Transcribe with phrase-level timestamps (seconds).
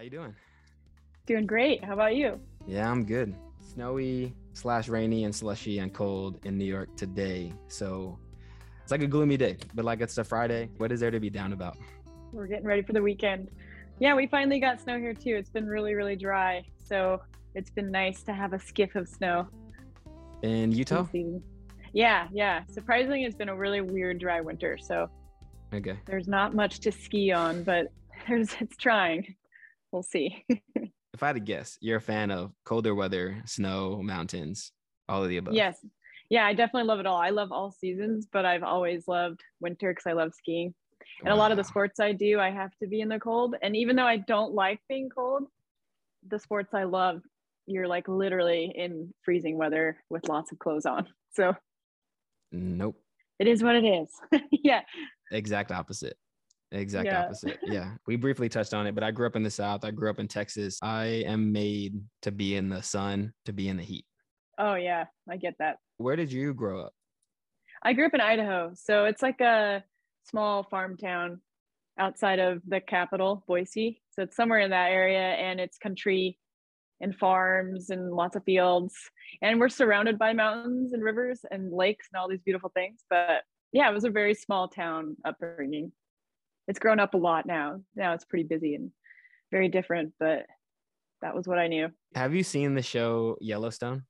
[0.00, 0.34] How you doing?
[1.26, 1.84] Doing great.
[1.84, 2.40] How about you?
[2.66, 3.34] Yeah, I'm good.
[3.74, 7.52] Snowy slash rainy and slushy and cold in New York today.
[7.68, 8.18] So
[8.82, 10.70] it's like a gloomy day, but like it's a Friday.
[10.78, 11.76] What is there to be down about?
[12.32, 13.50] We're getting ready for the weekend.
[13.98, 15.36] Yeah, we finally got snow here too.
[15.36, 16.64] It's been really, really dry.
[16.82, 17.20] So
[17.54, 19.48] it's been nice to have a skiff of snow.
[20.42, 21.08] In Utah?
[21.92, 22.62] Yeah, yeah.
[22.70, 24.78] Surprisingly, it's been a really weird dry winter.
[24.78, 25.10] So
[25.74, 25.98] okay.
[26.06, 27.88] There's not much to ski on, but
[28.26, 29.34] there's it's trying.
[29.92, 30.44] We'll see.
[30.48, 34.72] if I had to guess, you're a fan of colder weather, snow, mountains,
[35.08, 35.54] all of the above.
[35.54, 35.78] Yes.
[36.28, 37.16] Yeah, I definitely love it all.
[37.16, 40.72] I love all seasons, but I've always loved winter because I love skiing.
[41.20, 41.34] And wow.
[41.34, 43.56] a lot of the sports I do, I have to be in the cold.
[43.62, 45.44] And even though I don't like being cold,
[46.28, 47.22] the sports I love,
[47.66, 51.06] you're like literally in freezing weather with lots of clothes on.
[51.32, 51.54] So,
[52.50, 52.96] nope.
[53.38, 54.08] It is what it is.
[54.50, 54.80] yeah.
[55.30, 56.16] Exact opposite.
[56.72, 57.24] Exact yeah.
[57.24, 57.58] opposite.
[57.64, 57.92] Yeah.
[58.06, 59.84] We briefly touched on it, but I grew up in the South.
[59.84, 60.78] I grew up in Texas.
[60.82, 64.04] I am made to be in the sun, to be in the heat.
[64.58, 65.06] Oh, yeah.
[65.28, 65.78] I get that.
[65.96, 66.92] Where did you grow up?
[67.82, 68.72] I grew up in Idaho.
[68.74, 69.82] So it's like a
[70.24, 71.40] small farm town
[71.98, 74.00] outside of the capital, Boise.
[74.10, 76.38] So it's somewhere in that area and it's country
[77.00, 78.94] and farms and lots of fields.
[79.42, 83.00] And we're surrounded by mountains and rivers and lakes and all these beautiful things.
[83.08, 85.92] But yeah, it was a very small town upbringing
[86.70, 87.80] it's grown up a lot now.
[87.96, 88.92] Now it's pretty busy and
[89.50, 90.46] very different, but
[91.20, 91.88] that was what I knew.
[92.14, 94.04] Have you seen the show Yellowstone?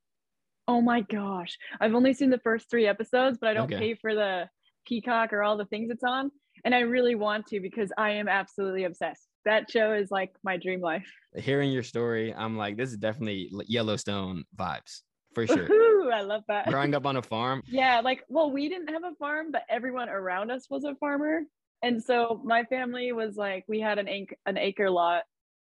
[0.68, 1.56] Oh my gosh.
[1.80, 3.78] I've only seen the first three episodes, but I don't okay.
[3.78, 4.46] pay for the
[4.86, 6.30] Peacock or all the things it's on.
[6.62, 9.26] And I really want to because I am absolutely obsessed.
[9.46, 11.10] That show is like my dream life.
[11.36, 15.00] Hearing your story, I'm like, this is definitely Yellowstone vibes
[15.34, 15.66] for sure.
[15.72, 16.66] Ooh, I love that.
[16.66, 17.62] Growing up on a farm.
[17.66, 21.44] Yeah, like, well, we didn't have a farm, but everyone around us was a farmer
[21.82, 25.22] and so my family was like we had an acre, an acre lot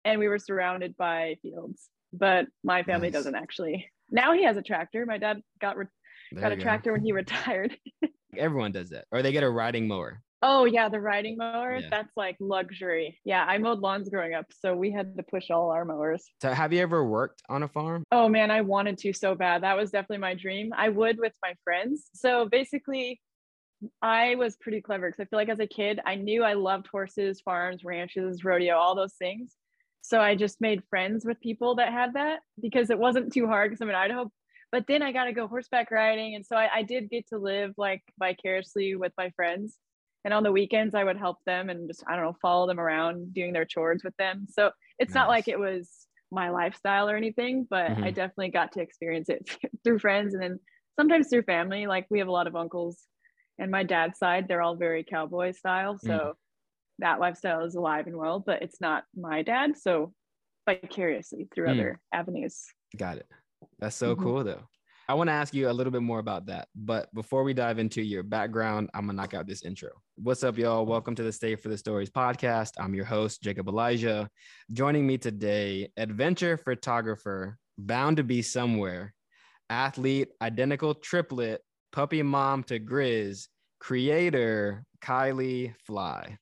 [0.06, 3.14] and we were surrounded by fields but my family nice.
[3.14, 3.90] doesn't actually.
[4.10, 5.06] Now he has a tractor.
[5.06, 5.86] My dad got re-
[6.36, 6.62] got a go.
[6.62, 7.76] tractor when he retired.
[8.38, 9.06] Everyone does that.
[9.12, 10.22] Or they get a riding mower.
[10.44, 11.78] Oh yeah the riding mower.
[11.78, 11.88] Yeah.
[11.90, 13.20] that's like luxury.
[13.24, 16.26] Yeah i mowed lawns growing up so we had to push all our mowers.
[16.42, 18.04] So have you ever worked on a farm?
[18.12, 19.64] Oh man i wanted to so bad.
[19.64, 20.72] That was definitely my dream.
[20.76, 22.10] I would with my friends.
[22.14, 23.22] So basically
[24.02, 26.88] I was pretty clever because I feel like as a kid, I knew I loved
[26.88, 29.56] horses, farms, ranches, rodeo, all those things.
[30.02, 33.72] So I just made friends with people that had that because it wasn't too hard
[33.72, 34.32] because I'm in Idaho.
[34.72, 36.36] But then I got to go horseback riding.
[36.36, 39.78] And so I, I did get to live like vicariously with my friends.
[40.24, 42.80] And on the weekends, I would help them and just, I don't know, follow them
[42.80, 44.46] around doing their chores with them.
[44.50, 45.16] So it's nice.
[45.16, 45.90] not like it was
[46.32, 48.04] my lifestyle or anything, but mm-hmm.
[48.04, 49.50] I definitely got to experience it
[49.84, 50.60] through friends and then
[51.00, 51.88] sometimes through family.
[51.88, 52.98] Like we have a lot of uncles
[53.60, 56.34] and my dad's side they're all very cowboy style so mm.
[57.00, 60.14] that lifestyle is alive and well but it's not my dad so
[60.68, 61.72] vicariously through mm.
[61.72, 62.66] other avenues.
[62.98, 63.28] Got it.
[63.80, 64.24] That's so mm-hmm.
[64.24, 64.64] cool though.
[65.08, 67.80] I want to ask you a little bit more about that but before we dive
[67.80, 69.90] into your background i'm gonna knock out this intro.
[70.16, 70.86] What's up y'all?
[70.86, 72.72] Welcome to the stay for the stories podcast.
[72.80, 74.30] I'm your host jacob elijah.
[74.72, 79.14] Joining me today adventure photographer bound to be somewhere
[79.70, 83.48] athlete identical triplet puppy mom to Grizz,
[83.80, 86.38] creator Kylie Fly.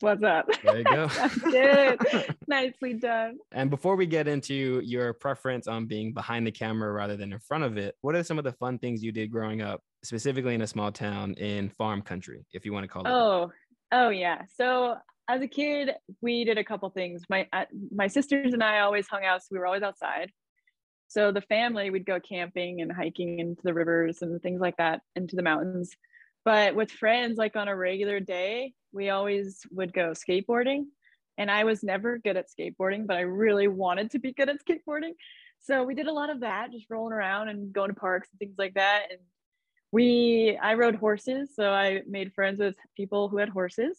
[0.00, 0.46] What's up?
[0.64, 1.10] There you go.
[1.50, 2.00] Good.
[2.48, 3.36] Nicely done.
[3.52, 7.38] And before we get into your preference on being behind the camera rather than in
[7.40, 10.54] front of it, what are some of the fun things you did growing up, specifically
[10.54, 13.10] in a small town in farm country, if you want to call it?
[13.10, 13.50] Oh,
[13.90, 14.06] that?
[14.06, 14.42] oh yeah.
[14.56, 14.96] So
[15.28, 15.90] as a kid,
[16.22, 17.24] we did a couple things.
[17.28, 20.30] My uh, my sisters and I always hung out, so we were always outside.
[21.10, 25.02] So the family, we'd go camping and hiking into the rivers and things like that,
[25.16, 25.90] into the mountains.
[26.44, 30.84] But with friends, like on a regular day, we always would go skateboarding.
[31.36, 34.64] And I was never good at skateboarding, but I really wanted to be good at
[34.64, 35.14] skateboarding.
[35.58, 38.38] So we did a lot of that, just rolling around and going to parks and
[38.38, 39.06] things like that.
[39.10, 39.18] And
[39.90, 41.50] we, I rode horses.
[41.56, 43.98] So I made friends with people who had horses.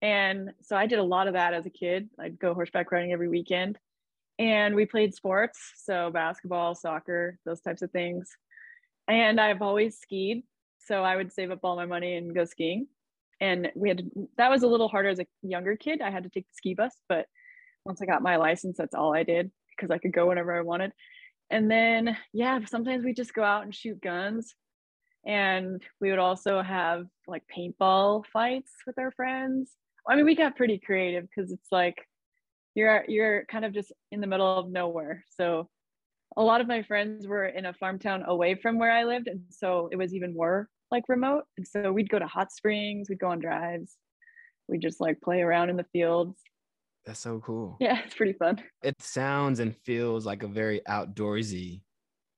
[0.00, 2.08] And so I did a lot of that as a kid.
[2.18, 3.78] I'd go horseback riding every weekend
[4.38, 8.30] and we played sports so basketball soccer those types of things.
[9.08, 10.42] And i've always skied
[10.78, 12.86] so i would save up all my money and go skiing.
[13.38, 16.00] And we had to, that was a little harder as a younger kid.
[16.00, 17.26] I had to take the ski bus but
[17.84, 20.62] once i got my license that's all i did because i could go whenever i
[20.62, 20.92] wanted.
[21.50, 24.54] And then yeah sometimes we just go out and shoot guns.
[25.24, 29.70] And we would also have like paintball fights with our friends.
[30.08, 31.96] I mean we got pretty creative because it's like
[32.76, 35.70] you're you're kind of just in the middle of nowhere so
[36.36, 39.28] a lot of my friends were in a farm town away from where i lived
[39.28, 43.08] and so it was even more like remote and so we'd go to hot springs
[43.10, 43.98] we'd go on drives
[44.68, 46.42] we'd just like play around in the fields
[47.04, 47.80] That's so cool.
[47.80, 48.62] Yeah, it's pretty fun.
[48.82, 51.82] It sounds and feels like a very outdoorsy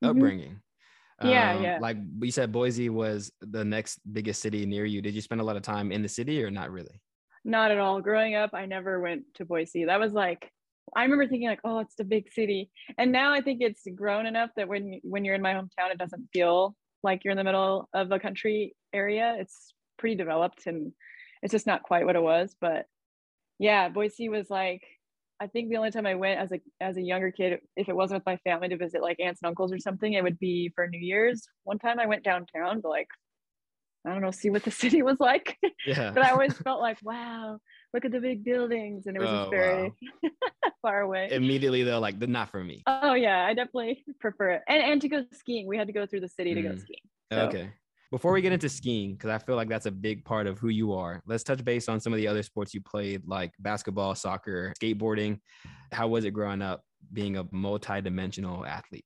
[0.02, 0.32] Mhm.
[0.32, 0.62] upbringing.
[1.22, 1.78] Yeah, Um, yeah.
[1.78, 5.02] Like you said, Boise was the next biggest city near you.
[5.02, 7.02] Did you spend a lot of time in the city or not really?
[7.48, 8.02] Not at all.
[8.02, 9.86] Growing up, I never went to Boise.
[9.86, 10.52] That was like
[10.94, 12.70] I remember thinking like, oh, it's the big city.
[12.98, 15.98] And now I think it's grown enough that when when you're in my hometown, it
[15.98, 19.34] doesn't feel like you're in the middle of a country area.
[19.38, 20.92] It's pretty developed and
[21.42, 22.54] it's just not quite what it was.
[22.60, 22.84] But
[23.58, 24.82] yeah, Boise was like
[25.40, 27.96] I think the only time I went as a as a younger kid, if it
[27.96, 30.70] wasn't with my family to visit like aunts and uncles or something, it would be
[30.74, 31.48] for New Year's.
[31.64, 33.08] One time I went downtown to like
[34.06, 35.56] I don't know, see what the city was like.
[35.86, 36.12] Yeah.
[36.12, 37.58] but I always felt like, wow,
[37.92, 39.92] look at the big buildings, and it was Oh, just very
[40.82, 41.28] far away.
[41.30, 42.82] Immediately they're like, not for me.
[42.86, 46.06] oh yeah, I definitely prefer it, and and to go skiing, we had to go
[46.06, 46.80] through the city to go Mm.
[46.80, 47.00] skiing.
[47.32, 47.72] So, Okay.
[48.10, 50.68] Before we get into skiing, because I feel like that's a big part of who
[50.70, 54.14] you are, let's touch base on some of the other sports you played, like basketball,
[54.14, 55.40] soccer, skateboarding.
[55.92, 59.04] How was it growing up being a multi-dimensional athlete?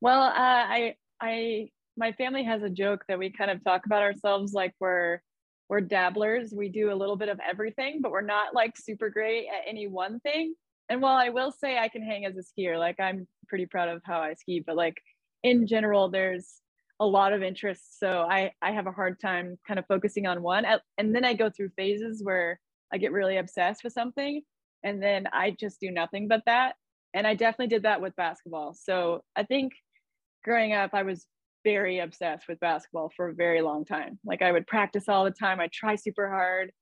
[0.00, 4.02] Well, uh, I I my family has a joke that we kind of talk about
[4.02, 5.20] ourselves like we're
[5.68, 6.52] we're dabblers.
[6.54, 9.86] We do a little bit of everything, but we're not like super great at any
[9.86, 10.54] one thing.
[10.90, 13.88] And while I will say I can hang as a skier, like I'm pretty proud
[13.88, 15.00] of how I ski, but like
[15.42, 16.60] in general, there's
[17.00, 17.98] a lot of interests.
[17.98, 20.64] So I I have a hard time kind of focusing on one.
[20.98, 22.60] And then I go through phases where
[22.92, 24.42] I get really obsessed with something,
[24.84, 26.74] and then I just do nothing but that.
[27.14, 28.74] And I definitely did that with basketball.
[28.74, 29.72] So I think
[30.44, 31.26] growing up, I was
[31.64, 34.18] very obsessed with basketball for a very long time.
[34.24, 35.60] Like I would practice all the time.
[35.60, 36.72] I try super hard,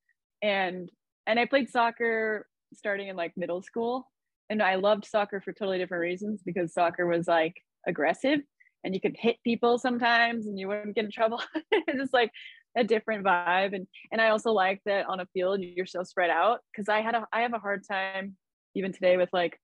[0.43, 0.91] and
[1.27, 4.09] and I played soccer starting in like middle school,
[4.49, 7.55] and I loved soccer for totally different reasons because soccer was like
[7.87, 8.41] aggressive,
[8.85, 11.43] and you could hit people sometimes, and you wouldn't get in trouble.
[11.73, 12.31] it's just like
[12.77, 16.31] a different vibe, and and I also like that on a field you're so spread
[16.31, 18.37] out because I had a I have a hard time
[18.75, 19.59] even today with like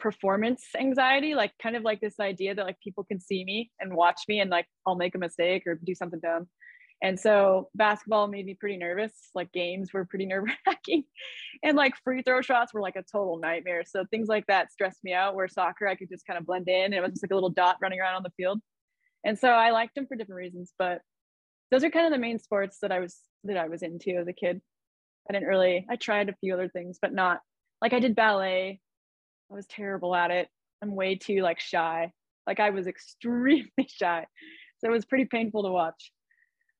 [0.00, 3.94] performance anxiety like kind of like this idea that like people can see me and
[3.94, 6.48] watch me and like i'll make a mistake or do something dumb.
[7.02, 9.12] And so basketball made me pretty nervous.
[9.34, 11.04] Like games were pretty nerve wracking
[11.62, 13.84] and like free throw shots were like a total nightmare.
[13.86, 16.68] So things like that stressed me out where soccer i could just kind of blend
[16.68, 18.60] in and it was just like a little dot running around on the field.
[19.24, 21.00] And so i liked them for different reasons but
[21.70, 24.28] those are kind of the main sports that i was that i was into as
[24.28, 24.60] a kid.
[25.28, 27.40] I didn't really i tried a few other things but not
[27.80, 28.80] like i did ballet
[29.50, 30.48] I was terrible at it.
[30.82, 32.12] I'm way too like shy.
[32.46, 34.26] Like I was extremely shy.
[34.78, 36.12] So it was pretty painful to watch.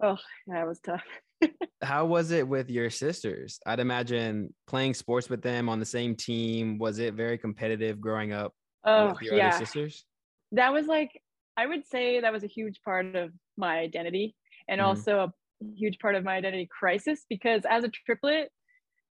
[0.02, 1.02] Oh, yeah, it was tough.
[1.82, 3.58] How was it with your sisters?
[3.67, 6.78] I'd imagine playing sports with them on the same team.
[6.78, 9.49] Was it very competitive growing up Oh, with your yeah.
[9.49, 10.05] other sisters?
[10.52, 11.11] That was like
[11.56, 14.34] I would say that was a huge part of my identity
[14.69, 14.84] and Mhm.
[14.84, 15.32] also a
[15.75, 18.50] huge part of my identity crisis because as a triplet,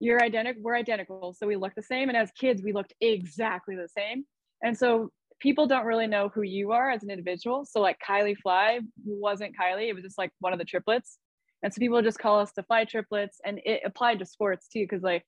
[0.00, 1.35] you're identical, we're identical.
[1.38, 2.08] So we look the same.
[2.08, 4.25] And as kids, we looked exactly the same.
[4.62, 5.11] And so
[5.41, 7.64] people don't really know who you are as an individual.
[7.64, 11.19] So like Kylie Fly wasn't Kylie, it was just like one of the triplets.
[11.62, 13.38] And so people just call us the Fly triplets.
[13.44, 15.25] And it applied to sports too, because like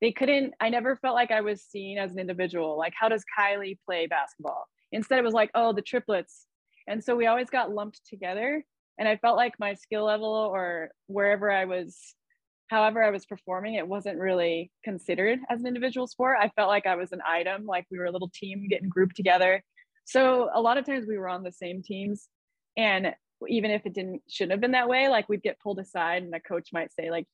[0.00, 2.78] they couldn't, I never felt like I was seen as an individual.
[2.78, 4.66] Like, how does Kylie play basketball?
[4.92, 6.46] Instead, it was like, oh, the triplets.
[6.86, 8.64] And so we always got lumped together.
[8.98, 12.14] And I felt like my skill level or wherever I was
[12.68, 16.38] however I was performing, it wasn't really considered as an individual sport.
[16.40, 19.16] I felt like I was an item, like we were a little team getting grouped
[19.16, 19.62] together.
[20.04, 22.28] So a lot of times we were on the same teams.
[22.76, 23.14] And
[23.48, 26.32] even if it didn't shouldn't have been that way, like we'd get pulled aside and
[26.32, 27.26] the coach might say, like,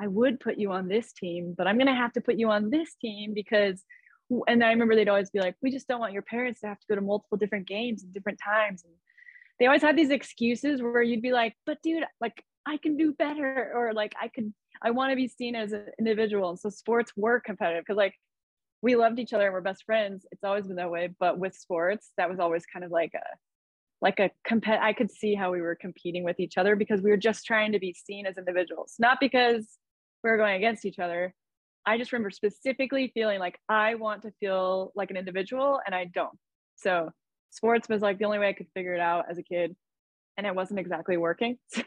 [0.00, 2.70] I would put you on this team, but I'm gonna have to put you on
[2.70, 3.84] this team because
[4.46, 6.78] and I remember they'd always be like, we just don't want your parents to have
[6.78, 8.84] to go to multiple different games and different times.
[8.84, 8.92] And
[9.58, 13.14] they always had these excuses where you'd be like, but dude, like I can do
[13.14, 16.50] better, or like I could I want to be seen as an individual.
[16.50, 18.14] And so sports were competitive because like
[18.82, 20.26] we loved each other and we're best friends.
[20.30, 21.08] It's always been that way.
[21.18, 23.24] But with sports, that was always kind of like a
[24.00, 27.10] like a compet I could see how we were competing with each other because we
[27.10, 29.66] were just trying to be seen as individuals, not because
[30.22, 31.34] we were going against each other.
[31.84, 36.04] I just remember specifically feeling like I want to feel like an individual and I
[36.04, 36.38] don't.
[36.76, 37.10] So
[37.50, 39.74] sports was like the only way I could figure it out as a kid.
[40.36, 41.58] And it wasn't exactly working.
[41.74, 41.82] So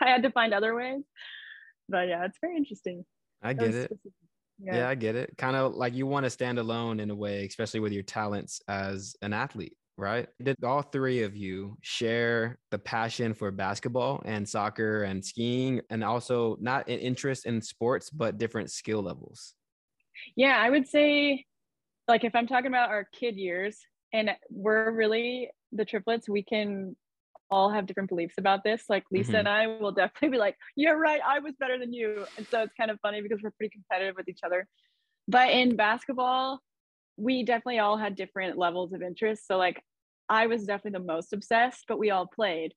[0.00, 1.02] I had to find other ways
[1.88, 3.04] but yeah, it's very interesting.
[3.42, 3.84] I get it.
[3.84, 4.12] specific.
[4.58, 4.76] Yeah.
[4.76, 4.88] Yeah.
[4.88, 5.36] I get it.
[5.36, 8.60] Kind of like you want to stand alone in a way, especially with your talents
[8.68, 10.28] as an athlete, right?
[10.42, 16.02] Did all three of you share the passion for basketball and soccer and skiing, and
[16.02, 19.54] also not an interest in sports, but different skill levels?
[20.34, 21.44] yeah, I would say,
[22.08, 23.78] like, if I'm talking about our kid years,
[24.12, 26.96] and we're really the triplets, we can
[27.50, 28.84] all have different beliefs about this.
[28.88, 29.40] Like Lisa Mhm.
[29.40, 32.62] and I will definitely be like, "You're right, I was better than you," and so
[32.62, 34.68] it's kind of funny because we're pretty competitive with each other.
[35.28, 36.60] But in basketball,
[37.16, 39.46] we definitely all had different levels of interest.
[39.46, 39.82] So like,
[40.28, 42.74] I was definitely the most obsessed, but we all played.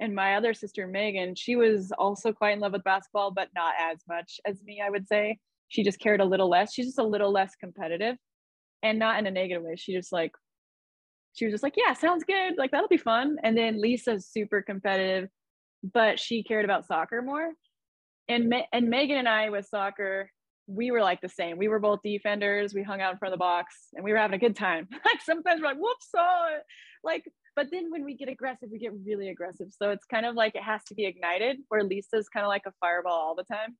[0.00, 3.74] And my other sister Megan, she was also quite in love with basketball, but not
[3.80, 4.80] as much as me.
[4.84, 5.38] I would say
[5.68, 6.72] she just cared a little less.
[6.74, 8.16] She's just a little less competitive,
[8.82, 9.76] and not in a negative way.
[9.76, 10.32] She just like
[11.34, 12.54] she was just like, yeah, sounds good.
[12.58, 13.36] Like that'll be fun.
[13.42, 15.28] And then Lisa's super competitive,
[15.82, 17.50] but she cared about soccer more.
[18.28, 20.30] And Me- and Megan and I with soccer,
[20.66, 21.58] we were like the same.
[21.58, 22.74] We were both defenders.
[22.74, 24.88] We hung out in front of the box and we were having a good time.
[24.92, 26.58] like sometimes we're like, whoops, oh,
[27.02, 27.24] like,
[27.56, 29.68] but then when we get aggressive, we get really aggressive.
[29.70, 32.62] So it's kind of like it has to be ignited, where Lisa's kind of like
[32.66, 33.76] a fireball all the time.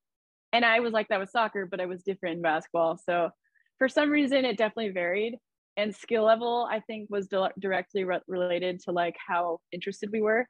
[0.53, 2.99] And I was like that with soccer, but I was different in basketball.
[2.99, 3.31] So
[3.79, 5.37] for some reason, it definitely varied
[5.77, 10.21] and skill level i think was di- directly re- related to like how interested we
[10.21, 10.47] were.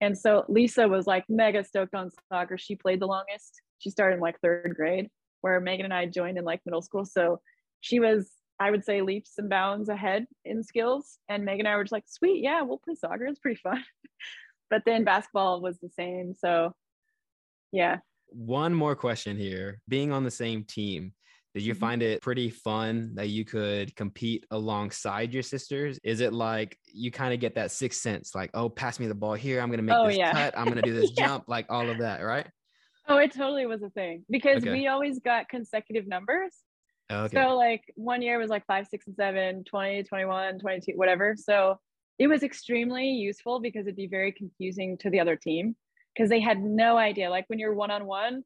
[0.00, 2.58] And so lisa was like mega stoked on soccer.
[2.58, 3.62] She played the longest.
[3.78, 5.08] She started in like third grade
[5.40, 7.04] where megan and i joined in like middle school.
[7.04, 7.40] So
[7.80, 11.18] she was i would say leaps and bounds ahead in skills.
[11.28, 13.26] And megan and i were just like sweet yeah we'll play soccer.
[13.26, 13.82] It's pretty fun.
[14.68, 16.34] But then basketball was the same.
[16.34, 16.72] So
[17.72, 17.98] yeah.
[18.28, 19.80] One more question here.
[19.88, 21.12] Being on the same team,
[21.56, 21.78] did you Mhm.
[21.78, 25.98] find it pretty fun that you could compete alongside your sisters?
[26.04, 29.14] Is it like you kind of get that sixth sense, like, oh, pass me the
[29.14, 29.62] ball here.
[29.62, 30.32] I'm going to make Oh, this yeah.
[30.32, 30.52] cut.
[30.54, 31.28] I'm going to do this Yeah.
[31.28, 32.46] jump, like all of that, right?
[33.08, 34.72] oh it totally was a thing because Okay.
[34.72, 36.56] we always got consecutive numbers
[37.10, 37.36] Okay.
[37.38, 41.36] So like one year was like five, six, and seven, 20, 21, 22, whatever.
[41.38, 41.78] So
[42.18, 45.74] it was extremely useful because it'd be very confusing to the other team
[46.14, 47.30] because they had no idea.
[47.30, 48.42] Like when you're one on one,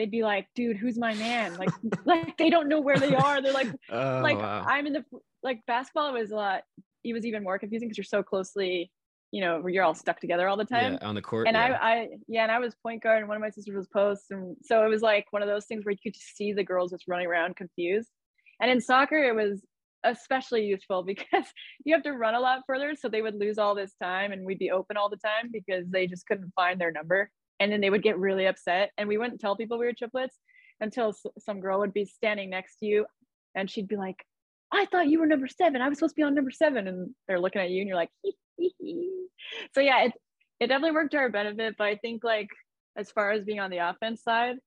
[0.00, 1.58] they'd be like, dude, who's my man?
[1.58, 1.68] Like,
[2.06, 3.42] like they don't know where they are.
[3.42, 4.64] They're like, oh, like wow.
[4.66, 5.04] I'm in the
[5.42, 6.62] like basketball was a lot,
[7.04, 8.90] it was even more confusing because you're so closely,
[9.30, 11.46] you know, you're all stuck together all the time yeah, on the court.
[11.46, 11.78] and yeah.
[11.82, 14.30] I, I, yeah, and I was point guard, and one of my sisters was post,
[14.30, 16.64] and so it was like one of those things where you could just see the
[16.64, 18.08] girls just running around confused.
[18.62, 19.62] And in soccer, it was
[20.04, 21.44] especially useful because
[21.84, 24.46] you have to run a lot further, so they would lose all this time, and
[24.46, 27.30] we'd be open all the time because they just couldn't find their number,
[27.60, 30.36] and then they would get really upset, and we wouldn't tell people we were triplets
[30.80, 33.06] until some girl would be standing next to you,
[33.54, 34.16] and she'd be like.
[34.72, 35.82] I thought you were number seven.
[35.82, 36.86] I was supposed to be on number seven.
[36.86, 38.10] And they're looking at you and you're like,
[39.74, 40.12] so yeah, it,
[40.60, 41.74] it definitely worked to our benefit.
[41.76, 42.46] But I think like
[42.96, 44.58] as far as being on the offense side,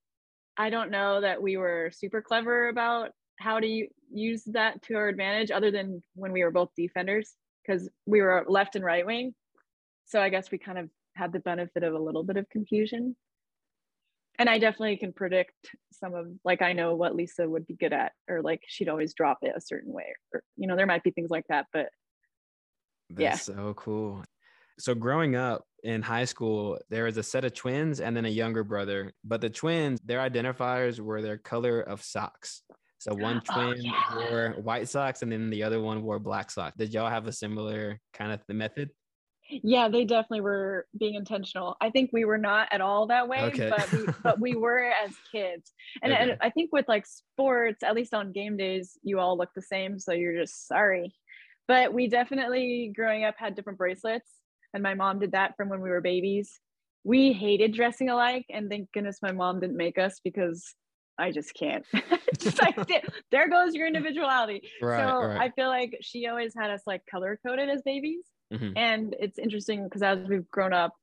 [0.57, 5.07] I don't know that we were super clever about how to use that to our
[5.07, 7.31] advantage, other than when we were both defenders,
[7.65, 9.33] because we were left and right wing.
[10.03, 13.15] So I guess we kind of had the benefit of a little bit of confusion.
[14.39, 15.53] And I definitely can predict
[15.91, 19.13] some of like I know what Lisa would be good at, or like she'd always
[19.13, 21.67] drop it a certain way, or you know there might be things like that.
[21.71, 21.89] But
[23.11, 23.55] That's yeah.
[23.55, 24.23] so cool.
[24.79, 28.29] So growing up in high school, there was a set of twins and then a
[28.29, 29.13] younger brother.
[29.23, 32.63] But the twins, their identifiers were their color of socks.
[32.97, 34.15] So one oh, twin yeah.
[34.15, 36.77] wore white socks and then the other one wore black socks.
[36.77, 38.89] Did y'all have a similar kind of the method?
[39.49, 41.75] Yeah, they definitely were being intentional.
[41.81, 43.69] I think we were not at all that way, Okay.
[43.69, 45.73] but we but we were as kids.
[46.01, 49.49] And, and I think with like sports, at least on game days, you all look
[49.53, 51.13] the same, so you're just sorry.
[51.67, 54.29] But we definitely growing up had different bracelets,
[54.73, 56.59] and my mom did that from when we were babies.
[57.03, 60.73] We hated dressing alike, and thank goodness my mom didn't make us because
[61.19, 61.85] I just can't.
[62.39, 65.39] Just like, there- there goes your individuality Right, so right.
[65.39, 68.23] I feel like she always had us like color coded as babies.
[68.53, 68.77] Mhm.
[68.77, 70.93] And it's interesting because as we've grown up,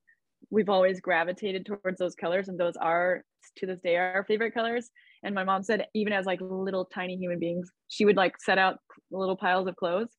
[0.50, 3.24] we've always gravitated towards those colors, and those are
[3.56, 4.90] to this day our favorite colors.
[5.24, 8.58] And my mom said, even as like little tiny human beings, she would like set
[8.58, 8.78] out
[9.10, 10.10] little piles of clothes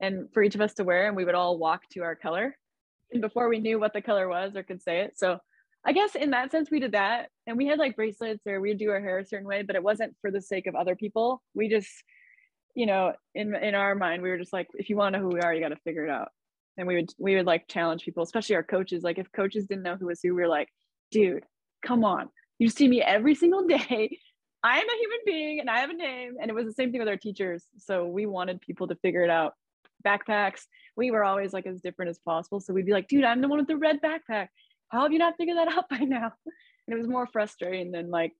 [0.00, 2.56] and for each of us to wear, and we would all walk to our color.
[3.12, 5.18] And before we knew what the color was or could say it.
[5.18, 5.38] So
[5.86, 7.30] I guess in that sense, we did that.
[7.46, 9.82] And we had like bracelets or we'd do our hair a certain way, but it
[9.82, 11.42] wasn't for the sake of other people.
[11.54, 11.90] We just,
[12.74, 15.26] you know, in in our mind, we were just like, if you want to know
[15.28, 16.30] who we are, you got to figure it out.
[16.76, 19.02] And we would we would like challenge people, especially our coaches.
[19.02, 20.68] Like if coaches didn't know who was who, we were like,
[21.10, 21.44] dude,
[21.84, 22.28] come on.
[22.58, 24.18] You see me every single day.
[24.64, 26.36] I am a human being and I have a name.
[26.40, 27.66] And it was the same thing with our teachers.
[27.78, 29.54] So we wanted people to figure it out.
[30.06, 30.62] Backpacks,
[30.96, 32.60] we were always like as different as possible.
[32.60, 34.48] So we'd be like, dude, I'm the one with the red backpack.
[34.88, 36.32] How have you not figured that out by now?
[36.86, 38.32] And it was more frustrating than like,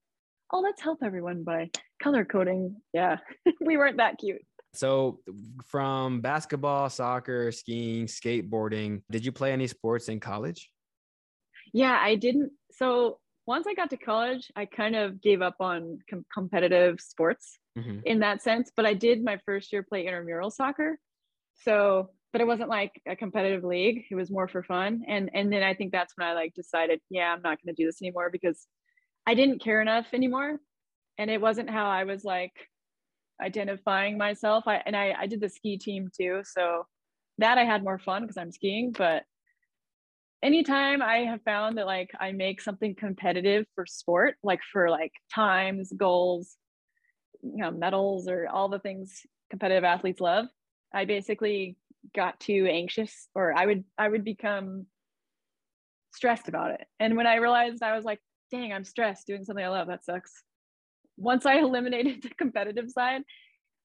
[0.52, 1.70] oh, let's help everyone by
[2.02, 2.76] color coding.
[2.92, 3.18] Yeah,
[3.60, 4.42] we weren't that cute.
[4.74, 5.20] So
[5.66, 10.70] from basketball, soccer, skiing, skateboarding, did you play any sports in college?
[11.72, 12.52] Yeah, I didn't.
[12.70, 17.58] So once I got to college, I kind of gave up on com- competitive sports
[17.76, 18.02] Mhm.
[18.04, 18.70] in that sense.
[18.74, 20.98] But I did my first year play intramural soccer.
[21.54, 24.06] So but it wasn't like a competitive league.
[24.10, 25.04] It was more for fun.
[25.06, 27.82] And and then I think that's when I like decided, yeah, I'm not going to
[27.82, 28.66] do this anymore because
[29.26, 30.58] I didn't care enough anymore.
[31.18, 32.52] And it wasn't how I was like
[33.42, 34.64] identifying myself.
[34.66, 36.86] I and I I did the ski team too, so
[37.38, 39.24] that I had more fun because I'm skiing, but
[40.42, 45.12] anytime I have found that like I make something competitive for sport, like for like
[45.34, 46.56] times, goals,
[47.42, 50.46] you know, medals or all the things competitive athletes love,
[50.92, 51.76] I basically
[52.14, 54.86] got too anxious or I would I would become
[56.14, 56.86] stressed about it.
[57.00, 58.20] And when I realized I was like,
[58.50, 60.42] dang, I'm stressed doing something I love, that sucks.
[61.16, 63.22] Once I eliminated the competitive side,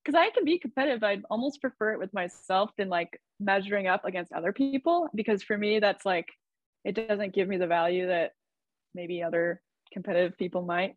[0.04, 4.06] because I can be competitive, I'd almost prefer it with myself than like measuring up
[4.06, 5.10] against other people.
[5.14, 6.28] Because for me, that's like
[6.86, 8.32] it doesn't give me the value that
[8.96, 10.96] maybe other competitive people might.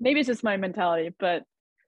[0.00, 1.44] Maybe it's just my mentality, but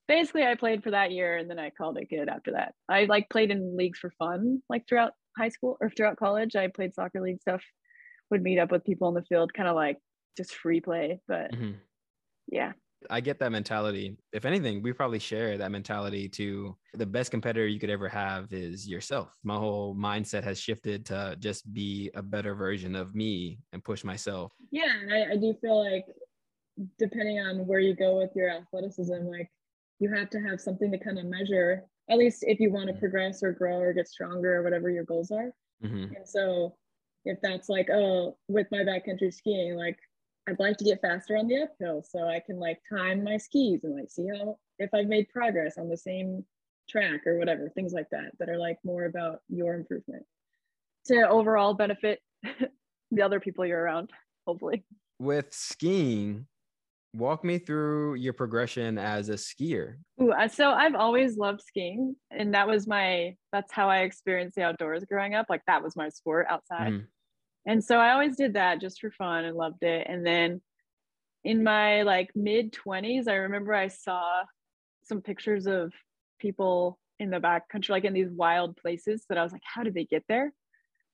[0.08, 2.74] basically I played for that year and then I called it good after that.
[2.88, 6.56] I like played in leagues for fun, like throughout high school or throughout college.
[6.56, 7.62] I played soccer league stuff,
[8.30, 9.98] would meet up with people in the field, kind of like
[10.36, 11.20] just free play.
[11.28, 11.72] But mm-hmm.
[12.48, 12.72] yeah,
[13.08, 14.16] I get that mentality.
[14.32, 18.52] If anything, we probably share that mentality to the best competitor you could ever have
[18.52, 19.34] is yourself.
[19.42, 24.04] My whole mindset has shifted to just be a better version of me and push
[24.04, 24.52] myself.
[24.70, 26.04] Yeah, I, I do feel like
[26.98, 29.50] depending on where you go with your athleticism, like
[29.98, 32.92] you have to have something to kind of measure, at least if you want to
[32.92, 33.00] mm-hmm.
[33.00, 35.52] progress or grow or get stronger or whatever your goals are.
[35.84, 36.14] Mm-hmm.
[36.16, 36.74] And so
[37.24, 39.98] if that's like, oh, with my backcountry skiing, like
[40.50, 43.84] I'd like to get faster on the uphill so I can like time my skis
[43.84, 46.44] and like see how if I've made progress on the same
[46.88, 50.24] track or whatever, things like that that are like more about your improvement
[51.06, 52.20] to overall benefit
[53.10, 54.10] the other people you're around,
[54.46, 54.84] hopefully.
[55.18, 56.46] With skiing,
[57.14, 59.96] walk me through your progression as a skier.
[60.20, 64.56] Ooh, uh, so I've always loved skiing, and that was my that's how I experienced
[64.56, 65.46] the outdoors growing up.
[65.48, 66.92] Like that was my sport outside.
[66.92, 67.06] Mm.
[67.66, 70.06] And so I always did that just for fun and loved it.
[70.08, 70.60] And then
[71.44, 74.42] in my like mid 20s, I remember I saw
[75.02, 75.92] some pictures of
[76.38, 79.82] people in the back country, like in these wild places that I was like, how
[79.82, 80.52] did they get there?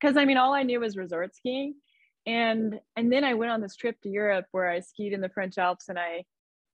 [0.01, 1.75] Because I mean, all I knew was resort skiing.
[2.27, 5.29] And and then I went on this trip to Europe where I skied in the
[5.29, 6.25] French Alps and I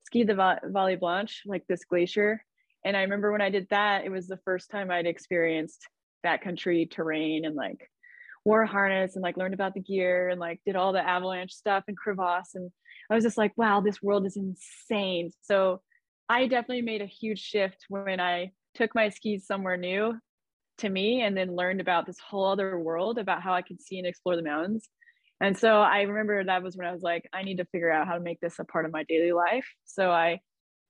[0.05, 2.45] skied the Vallée Blanche, like this glacier.
[2.85, 5.87] And I remember when I did that, it was the first time I'd experienced
[6.25, 7.89] backcountry terrain and like
[8.45, 11.53] wore a harness and like learned about the gear and like did all the avalanche
[11.53, 12.55] stuff and crevasse.
[12.55, 12.71] And
[13.11, 15.31] i was just like wow this world is insane.
[15.43, 15.81] So
[16.29, 20.15] i definitely made a huge shift when i took my skis somewhere new
[20.79, 23.99] to me and then learned about this whole other world about how i could see
[23.99, 24.89] and explore the mountains.
[25.41, 28.07] And so i remember that was when i was like i need to figure out
[28.07, 29.67] how to make this a part of my daily life.
[29.85, 30.41] So i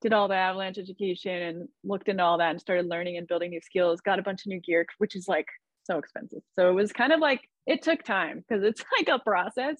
[0.01, 3.51] did all the avalanche education and looked into all that and started learning and building
[3.51, 5.47] new skills got a bunch of new gear which is like
[5.83, 6.41] so expensive.
[6.53, 9.77] So it was kind of like it took time because it's like a process,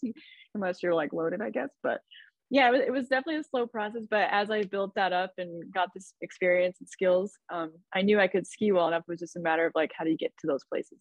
[0.55, 1.69] unless you're like loaded, I guess.
[1.81, 2.01] But
[2.49, 4.03] yeah, it was, it was, definitely a slow process.
[4.09, 8.19] But as I built that up and got this experience and skills, um, I knew
[8.19, 9.03] I could ski well enough.
[9.07, 10.99] It was just a matter of like how do you get to those places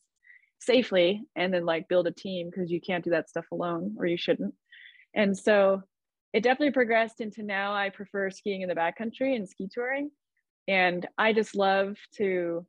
[0.60, 4.06] safely and then like build a team because you can't do that stuff alone or
[4.06, 4.54] you shouldn't.
[5.14, 5.82] And so
[6.32, 10.10] it definitely progressed into now I prefer skiing in the backcountry and ski touring.
[10.68, 12.64] And I just love to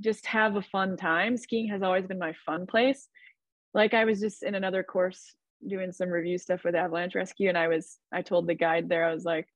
[0.00, 1.36] just have a fun time.
[1.36, 3.08] Skiing has always been my fun place.
[3.72, 5.34] Like I was just in another course
[5.66, 9.08] doing some review stuff with Avalanche Rescue, and I was I told the guide there
[9.08, 9.48] I was like,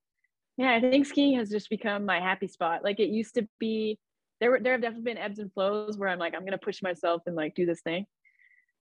[0.57, 2.83] yeah, I think skiing has just become my happy spot.
[2.85, 3.99] Like it used to be.
[4.41, 6.83] There were there have definitely been ebbs and flows where I'm like I'm gonna push
[6.83, 8.07] myself and like do this thing,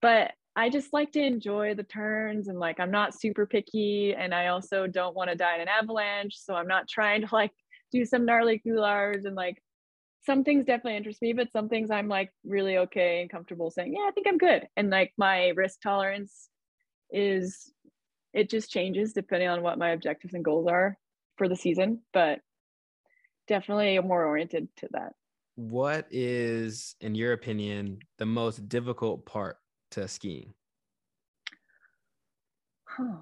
[0.01, 4.35] but I just like to enjoy the turns and like I'm not super picky and
[4.35, 7.53] I also don't want to die in an avalanche, so I'm not trying to like
[7.93, 9.61] do some gnarly couloirs and like
[10.23, 13.95] some things definitely interest me, but some things I'm like really okay and comfortable saying,
[13.95, 14.69] yeah, I think I'm good.
[14.77, 16.49] And like my risk tolerance
[17.11, 17.73] is,
[18.33, 20.97] it just changes depending on what my objectives and goals are
[21.37, 22.41] for the season, but
[23.49, 25.13] definitely more oriented to that.
[25.57, 29.57] What is, in your opinion, the most difficult part
[29.93, 30.55] to skiing?
[32.99, 33.21] Oh,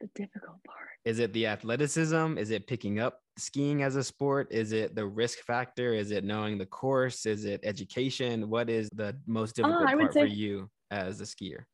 [0.00, 0.89] the difficult part.
[1.04, 2.36] Is it the athleticism?
[2.36, 4.48] Is it picking up skiing as a sport?
[4.50, 5.94] Is it the risk factor?
[5.94, 7.24] Is it knowing the course?
[7.24, 8.50] Is it education?
[8.50, 11.64] What is the most uh, difficult uh, part for you as a skier?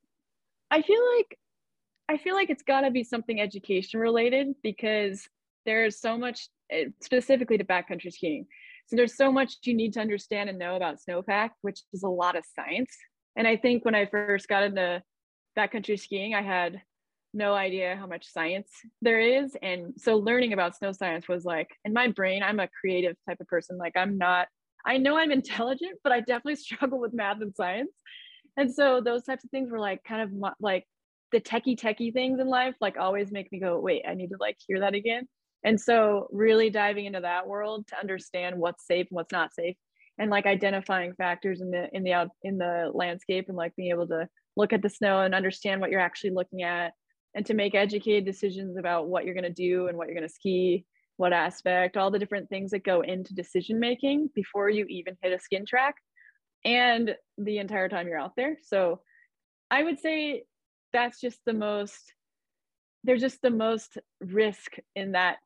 [0.70, 1.38] I feel like
[2.08, 5.28] I feel like it's got to be something education related because
[5.64, 8.46] there's so much eh, specifically to backcountry skiing.
[8.86, 12.08] So there's so much you need to understand and know about snowpack, which is a
[12.08, 12.96] lot of science.
[13.34, 15.02] And I think when I first got into
[15.58, 16.80] backcountry skiing, I had
[17.36, 18.68] no idea how much science
[19.02, 22.68] there is and so learning about snow science was like in my brain i'm a
[22.80, 24.48] creative type of person like i'm not
[24.86, 27.90] I know I'm intelligent, but I definitely struggle with math and science.
[28.56, 30.84] And so those types of things were like kind of like
[31.32, 34.36] the techie techie things in life, like always make me go, wait, I need to
[34.40, 35.26] like hear that again.
[35.64, 39.76] And so really diving into that world to understand what's safe and what's not safe
[40.18, 43.90] and like identifying factors in the in the out in the landscape and like being
[43.90, 46.92] able to look at the snow and understand what you're actually looking at
[47.36, 50.28] and to make educated decisions about what you're going to do and what you're going
[50.28, 50.84] to ski
[51.18, 55.32] what aspect all the different things that go into decision making before you even hit
[55.32, 55.94] a skin track
[56.64, 58.56] and the entire time you're out there.
[58.62, 59.00] So
[59.70, 60.44] i would say
[60.92, 62.12] that's just the most
[63.04, 65.36] there's just the most risk in that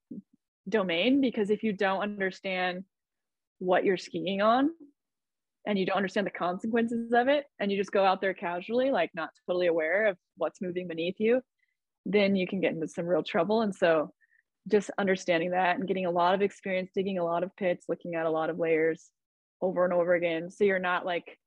[0.68, 2.84] domain because if you don't understand
[3.58, 4.70] what you're skiing on
[5.66, 8.90] and you don't understand the consequences of it and you just go out there casually
[8.90, 11.40] like not totally aware of what's moving beneath you
[12.06, 13.62] then you can get into some real trouble.
[13.62, 14.12] And so
[14.68, 18.14] just understanding that and getting a lot of experience digging a lot of pits looking
[18.14, 19.10] at a lot of layers
[19.62, 20.50] over and over again.
[20.50, 21.38] So you're not like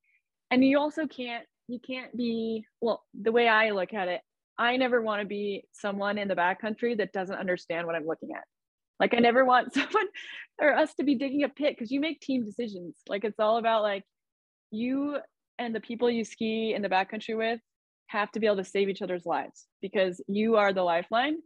[0.50, 4.20] and you also can't you can't be well the way i look at it
[4.58, 8.30] i never want to be someone in the backcountry that doesn't understand what i'm looking
[8.36, 8.44] at.
[9.00, 10.06] Like I never want someone
[10.60, 12.96] or us to be digging a pit because you make team decisions.
[13.08, 14.04] Like it's all about like
[14.70, 15.18] you
[15.58, 17.60] and the people you ski in the backcountry with
[18.14, 21.36] have to be able to save each other's lives because you are the lifeline.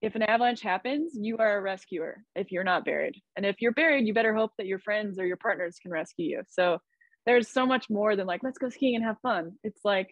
[0.00, 3.20] If an avalanche happens, you are a rescuer if you're not buried.
[3.36, 6.26] And if you're buried, you better hope that your friends or your partners can rescue
[6.26, 6.42] you.
[6.48, 6.78] So
[7.26, 9.52] there's so much more than like, let's go skiing and have fun.
[9.64, 10.08] It's like,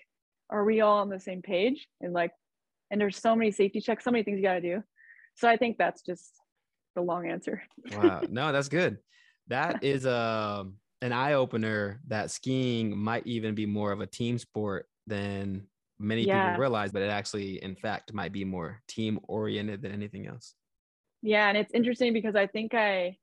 [0.50, 1.86] are we all on the same page?
[2.00, 2.32] And like,
[2.90, 4.82] and there's so many safety checks, so many things you got to do.
[5.36, 6.32] So I think that's just
[6.96, 7.62] the long answer.
[7.96, 8.22] wow.
[8.28, 8.98] No, that's good.
[9.48, 14.06] That is a um, an eye opener that skiing might even be more of a
[14.06, 15.66] team sport than
[16.02, 16.50] many yeah.
[16.50, 20.54] people realize, but it actually, in fact, might be more team oriented than anything else.
[21.22, 23.16] Yeah, and it's interesting because I think I,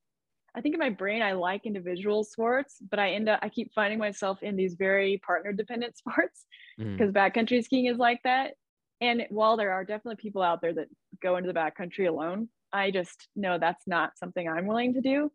[0.55, 3.73] I think in my brain I like individual sports, but I end up I keep
[3.73, 6.45] finding myself in these very partner dependent sports
[6.77, 7.13] because mm.
[7.13, 8.53] backcountry skiing is like that.
[9.01, 10.87] And while there are definitely people out there that
[11.21, 15.31] go into the backcountry alone, I just know that's not something I'm willing to do.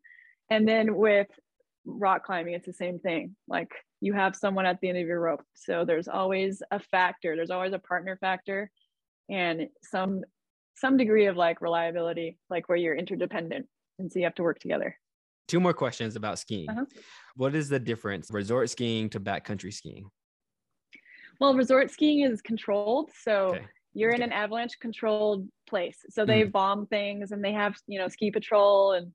[0.50, 1.28] And then with
[1.86, 3.36] rock climbing, it's the same thing.
[3.48, 3.72] Like
[4.04, 5.42] you have someone at the end of your rope.
[5.54, 8.70] So there's always a factor, there's always a partner factor
[9.30, 10.22] and some
[10.76, 13.66] some degree of like reliability, like where you're interdependent.
[13.98, 14.94] And so you have to work together.
[15.48, 16.68] Two more questions about skiing.
[16.68, 16.84] Uh-huh.
[17.36, 20.10] What is the difference resort skiing to backcountry skiing?
[21.40, 23.10] Well, resort skiing is controlled.
[23.22, 26.50] So okay you're in an avalanche controlled place so they mm.
[26.50, 29.12] bomb things and they have you know ski patrol and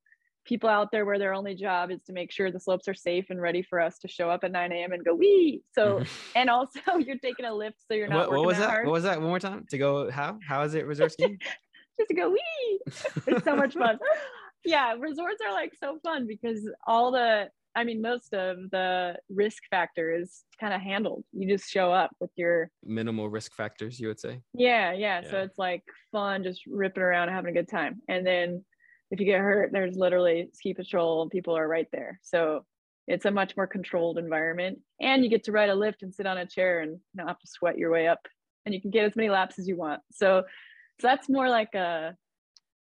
[0.50, 3.26] people out there where their only job is to make sure the slopes are safe
[3.30, 6.04] and ready for us to show up at 9 a.m and go wee so mm-hmm.
[6.36, 8.88] and also you're taking a lift so you're not what, what was that, hard.
[8.88, 11.38] what was that one more time to go how how is it resort skiing
[12.00, 12.82] just to go wee
[13.28, 14.00] it's so much fun
[14.66, 19.62] yeah resorts are like so fun because all the I mean, most of the risk
[19.70, 21.24] factor is kind of handled.
[21.32, 24.42] You just show up with your minimal risk factors, you would say.
[24.54, 25.30] Yeah, yeah, yeah.
[25.30, 28.02] So it's like fun, just ripping around, having a good time.
[28.10, 28.66] And then
[29.12, 32.20] if you get hurt, there's literally ski patrol and people are right there.
[32.22, 32.66] So
[33.08, 34.80] it's a much more controlled environment.
[35.02, 37.40] And you get to ride a lift and sit on a chair and not have
[37.40, 38.20] to sweat your way up.
[38.66, 40.02] And you can get as many laps as you want.
[40.12, 40.44] So,
[41.00, 42.16] so that's more like a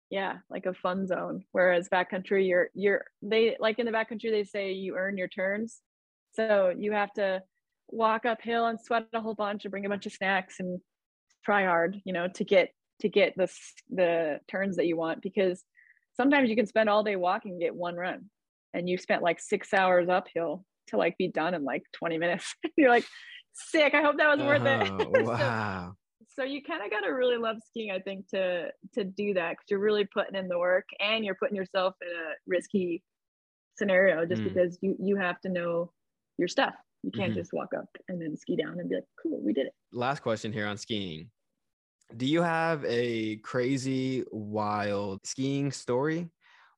[0.09, 4.43] yeah like a fun zone whereas backcountry you're you're they like in the backcountry they
[4.43, 5.81] say you earn your turns
[6.33, 7.41] so you have to
[7.89, 10.79] walk uphill and sweat a whole bunch and bring a bunch of snacks and
[11.43, 13.51] try hard you know to get to get the
[13.89, 15.63] the turns that you want because
[16.17, 18.25] sometimes you can spend all day walking and get one run
[18.73, 22.55] and you spent like six hours uphill to like be done in like 20 minutes
[22.77, 23.05] you're like
[23.53, 24.97] sick i hope that was uh-huh.
[24.97, 25.93] worth it wow
[26.35, 29.51] so you kind of got to really love skiing i think to to do that
[29.51, 33.01] because you're really putting in the work and you're putting yourself in a risky
[33.77, 34.53] scenario just mm.
[34.53, 35.91] because you you have to know
[36.37, 37.39] your stuff you can't mm-hmm.
[37.39, 40.21] just walk up and then ski down and be like cool we did it last
[40.21, 41.29] question here on skiing
[42.15, 46.29] do you have a crazy wild skiing story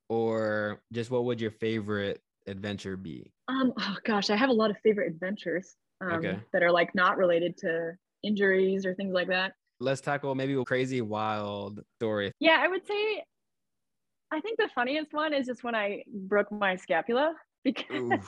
[0.09, 4.71] or just what would your favorite adventure be um oh gosh i have a lot
[4.71, 6.39] of favorite adventures um, okay.
[6.53, 9.53] that are like not related to injuries or things like that.
[9.79, 12.31] Let's tackle maybe a crazy wild story.
[12.39, 13.23] Yeah, I would say
[14.31, 18.19] I think the funniest one is just when I broke my scapula because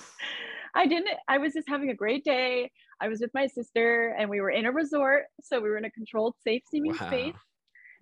[0.75, 2.71] I didn't I was just having a great day.
[3.01, 5.85] I was with my sister and we were in a resort, so we were in
[5.85, 7.07] a controlled safe seeming wow.
[7.07, 7.35] space.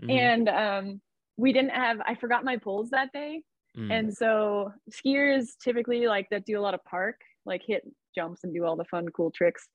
[0.02, 0.10] Mm-hmm.
[0.12, 1.02] And um
[1.38, 3.42] we didn't have I forgot my poles that day.
[3.78, 3.92] Mm.
[3.92, 7.84] And so skiers typically like that do a lot of park, like hit
[8.16, 9.68] jumps and do all the fun cool tricks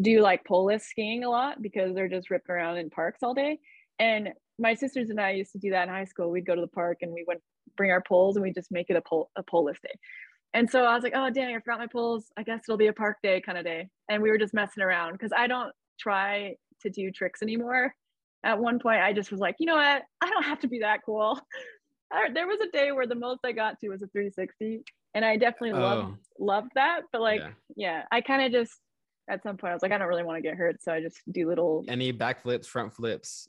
[0.00, 3.58] do like pole skiing a lot because they're just ripping around in parks all day.
[3.98, 6.30] And my sisters and I used to do that in high school.
[6.30, 7.38] We'd go to the park and we would
[7.76, 9.94] bring our poles and we just make it a pole a pole day.
[10.54, 12.26] And so I was like, oh dang, I forgot my poles.
[12.36, 13.88] I guess it'll be a park day kind of day.
[14.08, 17.92] And we were just messing around because I don't try to do tricks anymore.
[18.44, 20.02] At one point, I just was like, you know what?
[20.20, 21.40] I don't have to be that cool.
[22.34, 24.82] there was a day where the most I got to was a 360,
[25.14, 25.80] and I definitely oh.
[25.80, 27.02] loved loved that.
[27.10, 28.78] But like, yeah, yeah I kind of just
[29.28, 31.00] at some point I was like, I don't really want to get hurt, so I
[31.00, 33.48] just do little any back flips, front flips,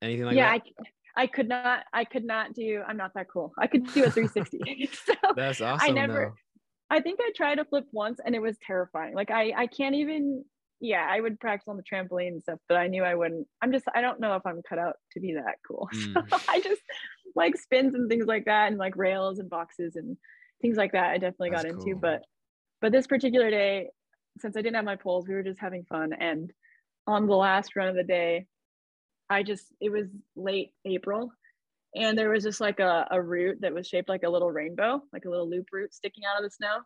[0.00, 0.62] anything like yeah, that.
[0.66, 0.84] Yeah,
[1.16, 2.82] I could not I could not do.
[2.86, 3.52] I'm not that cool.
[3.58, 4.90] I could do a 360.
[5.06, 5.90] so That's awesome.
[5.90, 6.34] I never.
[6.34, 6.96] Though.
[6.96, 9.14] I think I tried to flip once and it was terrifying.
[9.14, 10.44] Like I I can't even
[10.82, 13.46] yeah, I would practice on the trampoline and stuff, but I knew I wouldn't.
[13.62, 15.88] I'm just, I don't know if I'm cut out to be that cool.
[15.94, 16.28] Mm.
[16.28, 16.82] So I just
[17.36, 20.16] like spins and things like that, and like rails and boxes and
[20.60, 21.10] things like that.
[21.10, 22.00] I definitely That's got into, cool.
[22.00, 22.22] but
[22.80, 23.90] but this particular day,
[24.38, 26.12] since I didn't have my poles, we were just having fun.
[26.12, 26.50] And
[27.06, 28.46] on the last run of the day,
[29.32, 31.32] I just it was late April,
[31.94, 35.02] and there was just like a, a root that was shaped like a little rainbow,
[35.12, 36.78] like a little loop root sticking out of the snow.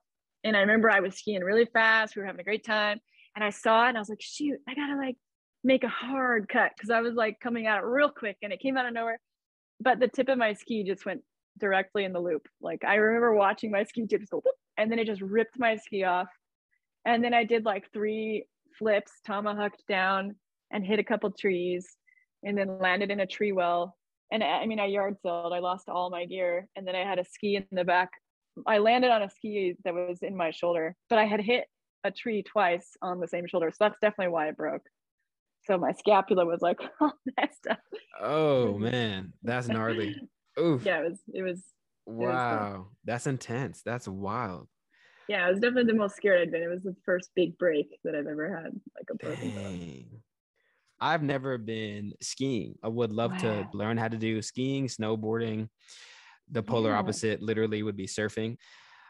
[0.45, 2.15] And I remember I was skiing really fast.
[2.15, 3.01] We were having a great time
[3.37, 5.17] and I saw it and I was like, shoot, I gotta like
[5.63, 8.77] make a hard cut because I was like coming out real quick and it came
[8.77, 9.21] out of nowhere.
[9.81, 11.21] But the tip of my ski just went
[11.61, 12.49] directly in the loop.
[12.61, 14.43] Like I remember watching my ski tip just go,
[14.79, 16.29] and then it just ripped my ski off.
[17.05, 18.47] And then I did like three
[18.79, 20.37] flips, tomahawked down
[20.73, 21.87] and hit a couple trees
[22.43, 23.97] and then landed in a tree well.
[24.33, 26.69] And I mean, I yard sailed, I lost all my gear.
[26.77, 28.11] And then I had a ski in the back.
[28.67, 31.67] I landed on a ski that was in my shoulder, but I had hit
[32.05, 33.71] a tree twice on the same shoulder.
[33.71, 34.83] So that's definitely why it broke.
[35.65, 37.81] So my scapula was like all messed up.
[38.21, 40.17] Oh man, that's gnarly.
[40.59, 40.85] Oof.
[40.85, 41.63] Yeah, it was it was
[42.07, 42.25] Wow.
[42.25, 43.83] It was that's intense.
[43.83, 44.69] That's wild.
[45.29, 46.63] Yeah, it was definitely the most scared I'd been.
[46.63, 50.05] It was the first big break that I've ever had, like a broken bone.
[51.01, 52.77] I've never been skiing.
[52.83, 53.39] I would love wow.
[53.39, 55.69] to learn how to do skiing, snowboarding.
[56.51, 56.99] The polar yeah.
[56.99, 58.57] opposite literally would be surfing.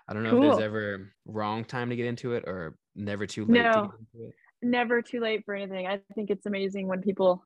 [0.08, 0.42] I don't know cool.
[0.44, 3.92] if there's ever wrong time to get into it or never too late no,
[4.62, 5.86] Never too late for anything.
[5.86, 7.44] I think it's amazing when people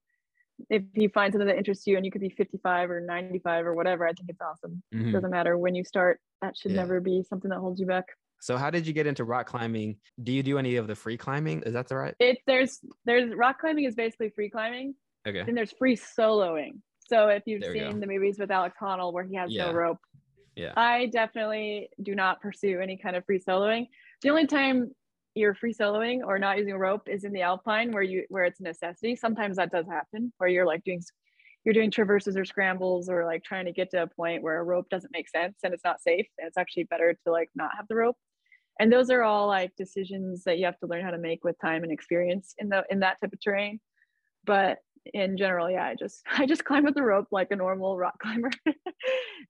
[0.68, 3.74] if you find something that interests you and you could be 55 or 95 or
[3.74, 4.82] whatever, I think it's awesome.
[4.94, 5.12] Mm-hmm.
[5.12, 6.20] Doesn't matter when you start.
[6.42, 6.78] That should yeah.
[6.78, 8.04] never be something that holds you back.
[8.40, 9.96] So how did you get into rock climbing?
[10.22, 11.62] Do you do any of the free climbing?
[11.62, 12.14] Is that the right?
[12.18, 14.94] It there's there's rock climbing is basically free climbing.
[15.28, 15.40] Okay.
[15.40, 16.80] And there's free soloing.
[17.06, 19.66] So if you've seen the movies with Alex Honnold where he has yeah.
[19.66, 19.98] no rope,
[20.56, 20.72] yeah.
[20.76, 23.88] I definitely do not pursue any kind of free soloing.
[24.22, 24.92] The only time
[25.34, 28.44] you're free soloing or not using a rope is in the alpine where you where
[28.44, 29.16] it's a necessity.
[29.16, 31.02] Sometimes that does happen where you're like doing
[31.64, 34.64] you're doing traverses or scrambles or like trying to get to a point where a
[34.64, 37.70] rope doesn't make sense and it's not safe and it's actually better to like not
[37.76, 38.16] have the rope.
[38.80, 41.56] And those are all like decisions that you have to learn how to make with
[41.60, 43.78] time and experience in the in that type of terrain.
[44.44, 44.78] But
[45.12, 48.18] in general, yeah, I just I just climb with the rope like a normal rock
[48.22, 48.50] climber.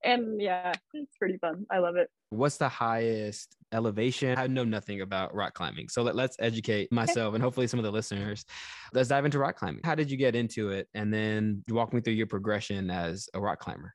[0.05, 1.65] and yeah, it's pretty fun.
[1.71, 2.09] I love it.
[2.31, 4.37] What's the highest elevation?
[4.37, 5.89] I know nothing about rock climbing.
[5.89, 8.45] So let, let's educate myself and hopefully some of the listeners.
[8.93, 9.83] Let's dive into rock climbing.
[9.85, 10.89] How did you get into it?
[10.95, 13.95] And then walk me through your progression as a rock climber.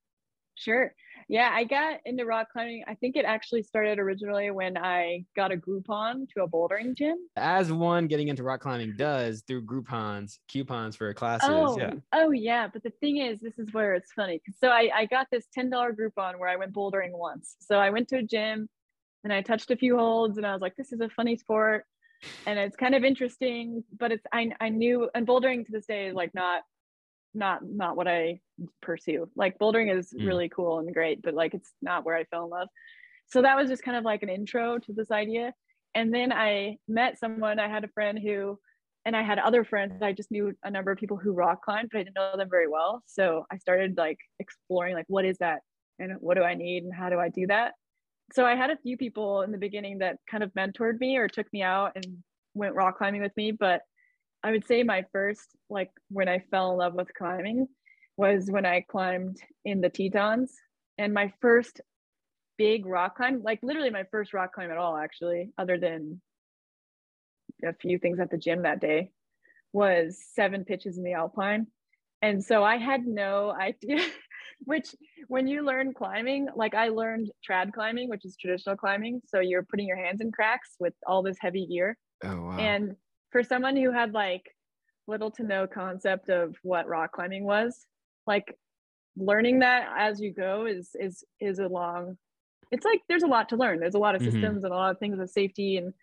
[0.56, 0.94] Sure.
[1.28, 2.84] Yeah, I got into rock climbing.
[2.88, 7.18] I think it actually started originally when I got a Groupon to a bouldering gym.
[7.36, 11.50] As one getting into rock climbing does through Groupons, coupons for classes.
[11.52, 11.94] Oh, yeah.
[12.14, 12.68] oh yeah.
[12.72, 14.42] But the thing is, this is where it's funny.
[14.60, 17.56] So I, I got this $10 Groupon where I went bouldering once.
[17.60, 18.70] So I went to a gym
[19.24, 21.86] and I touched a few holds and I was like, this is a funny sport.
[22.46, 26.08] And it's kind of interesting, but it's I I knew and bouldering to this day
[26.08, 26.62] is like not
[27.36, 28.40] not not what I
[28.82, 29.30] pursue.
[29.36, 30.26] Like bouldering is mm.
[30.26, 32.68] really cool and great, but like it's not where I fell in love.
[33.28, 35.54] So that was just kind of like an intro to this idea.
[35.94, 38.60] And then I met someone, I had a friend who
[39.06, 40.02] and I had other friends.
[40.02, 42.50] I just knew a number of people who rock climbed, but I didn't know them
[42.50, 43.04] very well.
[43.06, 45.60] So I started like exploring like what is that
[46.00, 47.74] and what do I need and how do I do that?
[48.34, 51.28] So I had a few people in the beginning that kind of mentored me or
[51.28, 52.06] took me out and
[52.56, 53.82] went rock climbing with me, but
[54.46, 57.68] I would say my first, like when I fell in love with climbing,
[58.16, 60.54] was when I climbed in the Tetons.
[61.00, 61.82] And my first
[62.56, 66.22] big rock climb, like literally my first rock climb at all, actually, other than
[67.66, 69.10] a few things at the gym that day,
[69.74, 71.66] was seven pitches in the Alpine.
[72.22, 74.06] And so I had no idea,
[74.60, 74.94] which
[75.28, 79.22] when you learn climbing, like I learned trad climbing, which is traditional climbing.
[79.26, 81.98] So you're putting your hands in cracks with all this heavy gear.
[82.24, 82.58] Oh, wow.
[82.60, 82.96] And
[83.36, 84.56] for someone who had like
[85.08, 87.86] little to no concept of what rock climbing was,
[88.26, 88.58] like
[89.18, 92.18] learning that as you go is is is a long
[92.72, 93.82] it's like there's a lot to learn.
[93.82, 94.32] There's a lot of mm-hmm.
[94.32, 94.66] systems mm-hmm.
[94.68, 95.94] and a lot of things of safety and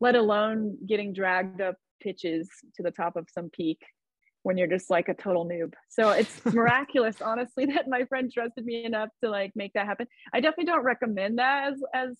[0.00, 3.82] let alone getting dragged up pitches to the top of some peak
[4.44, 5.74] when you're just like a total noob.
[5.90, 10.06] So it's miraculous, honestly, that my friend trusted me enough to like make that happen.
[10.32, 12.16] I definitely don't recommend that as as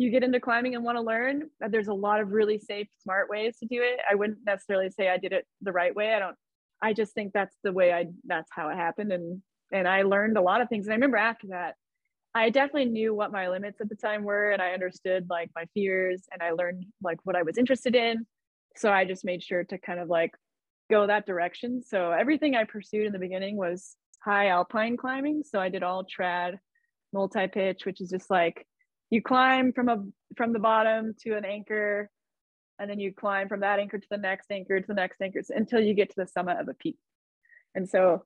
[0.00, 2.88] you get into climbing and want to learn, uh, there's a lot of really safe,
[3.02, 4.00] smart ways to do it.
[4.10, 6.14] I wouldn't necessarily say I did it the right way.
[6.14, 6.36] I don't.
[6.82, 8.06] I just think that's the way I.
[8.24, 10.86] That's how it happened, and and I learned a lot of things.
[10.86, 11.74] And I remember after that,
[12.34, 15.66] I definitely knew what my limits at the time were, and I understood like my
[15.74, 18.26] fears, and I learned like what I was interested in.
[18.76, 20.32] So I just made sure to kind of like
[20.90, 21.82] go that direction.
[21.86, 25.42] So everything I pursued in the beginning was high alpine climbing.
[25.44, 26.56] So I did all trad,
[27.12, 28.66] multi pitch, which is just like
[29.10, 30.02] you climb from a
[30.36, 32.08] from the bottom to an anchor
[32.78, 35.42] and then you climb from that anchor to the next anchor to the next anchor
[35.50, 36.96] until you get to the summit of a peak.
[37.74, 38.24] And so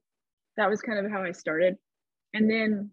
[0.56, 1.76] that was kind of how i started.
[2.34, 2.90] And then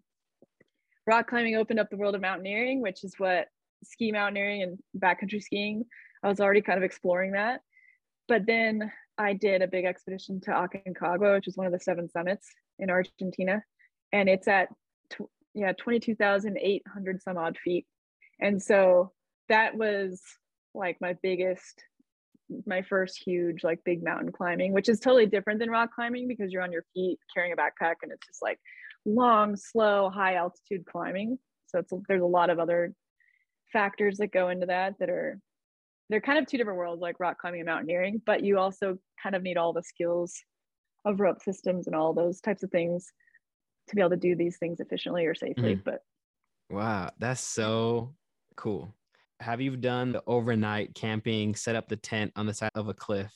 [1.06, 3.48] rock climbing opened up the world of mountaineering which is what
[3.84, 5.84] ski mountaineering and backcountry skiing
[6.22, 7.60] i was already kind of exploring that.
[8.26, 12.08] But then i did a big expedition to aconcagua which is one of the seven
[12.08, 13.62] summits in argentina.
[14.12, 14.68] And it's at
[15.54, 17.86] yeah 22,800 some odd feet.
[18.40, 19.12] And so
[19.48, 20.20] that was
[20.74, 21.84] like my biggest
[22.66, 26.52] my first huge like big mountain climbing which is totally different than rock climbing because
[26.52, 28.58] you're on your feet carrying a backpack and it's just like
[29.04, 31.38] long slow high altitude climbing.
[31.66, 32.92] So it's there's a lot of other
[33.72, 35.40] factors that go into that that are
[36.10, 39.34] they're kind of two different worlds like rock climbing and mountaineering but you also kind
[39.34, 40.34] of need all the skills
[41.06, 43.10] of rope systems and all those types of things
[43.88, 45.76] to be able to do these things efficiently or safely.
[45.76, 45.84] Mm.
[45.84, 46.02] But
[46.70, 48.14] wow, that's so
[48.56, 48.94] cool.
[49.40, 52.94] Have you done the overnight camping, set up the tent on the side of a
[52.94, 53.32] cliff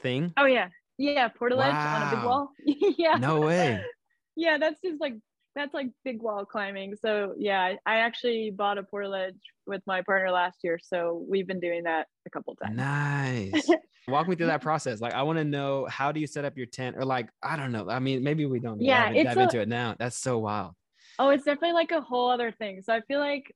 [0.00, 0.32] thing?
[0.36, 0.68] Oh yeah.
[0.96, 2.02] Yeah, portaledge wow.
[2.02, 2.50] on a big wall.
[2.98, 3.16] yeah.
[3.16, 3.82] No way.
[4.36, 5.14] yeah, that's just like
[5.54, 6.96] that's like big wall climbing.
[6.96, 10.78] So yeah, I actually bought a portaledge with my partner last year.
[10.82, 12.76] So we've been doing that a couple times.
[12.76, 13.70] Nice.
[14.08, 15.00] Walk me through that process.
[15.00, 17.56] Like I want to know how do you set up your tent or like, I
[17.56, 17.88] don't know.
[17.88, 19.94] I mean, maybe we don't yeah, dive, dive a, into it now.
[19.98, 20.72] That's so wild.
[21.18, 22.82] Oh, it's definitely like a whole other thing.
[22.82, 23.54] So I feel like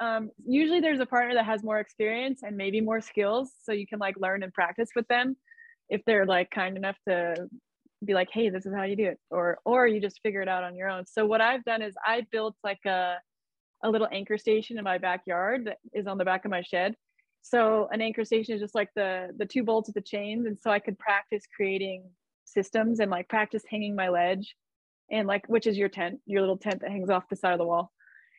[0.00, 3.52] um, usually there's a partner that has more experience and maybe more skills.
[3.62, 5.36] So you can like learn and practice with them
[5.88, 7.48] if they're like kind enough to
[8.04, 10.48] be like, hey, this is how you do it, or or you just figure it
[10.48, 11.04] out on your own.
[11.06, 13.16] So what I've done is I built like a
[13.84, 16.94] a little anchor station in my backyard that is on the back of my shed.
[17.42, 20.58] So an anchor station is just like the the two bolts of the chains, and
[20.58, 22.04] so I could practice creating
[22.44, 24.54] systems and like practice hanging my ledge,
[25.10, 27.58] and like which is your tent, your little tent that hangs off the side of
[27.58, 27.92] the wall.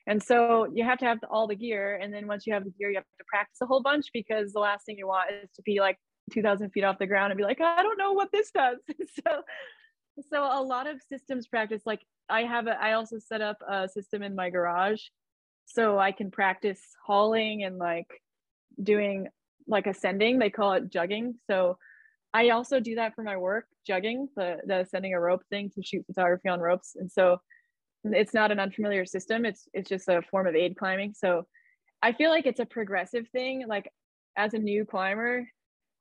[0.07, 2.71] And so you have to have all the gear, and then once you have the
[2.71, 5.49] gear, you have to practice a whole bunch because the last thing you want is
[5.55, 5.97] to be like
[6.29, 8.77] 2000 feet off the ground and be like i don't know what this does.
[9.23, 9.41] So
[10.31, 13.87] so a lot of systems practice like i have a i also set up a
[13.87, 15.01] system in my garage
[15.65, 18.07] so i can practice hauling and like
[18.81, 19.27] doing
[19.67, 20.39] like ascending.
[20.39, 21.35] They call it jugging.
[21.49, 21.77] So
[22.31, 25.81] i also do that for my work jugging the the sending a rope thing to
[25.81, 26.95] shoot photography on ropes.
[26.95, 27.37] And so
[28.03, 29.45] it's not an unfamiliar system.
[29.45, 31.13] It's it's just a form of aid climbing.
[31.15, 31.45] So
[32.01, 33.65] i feel like it's a progressive thing.
[33.67, 33.91] Like
[34.37, 35.47] as a new climber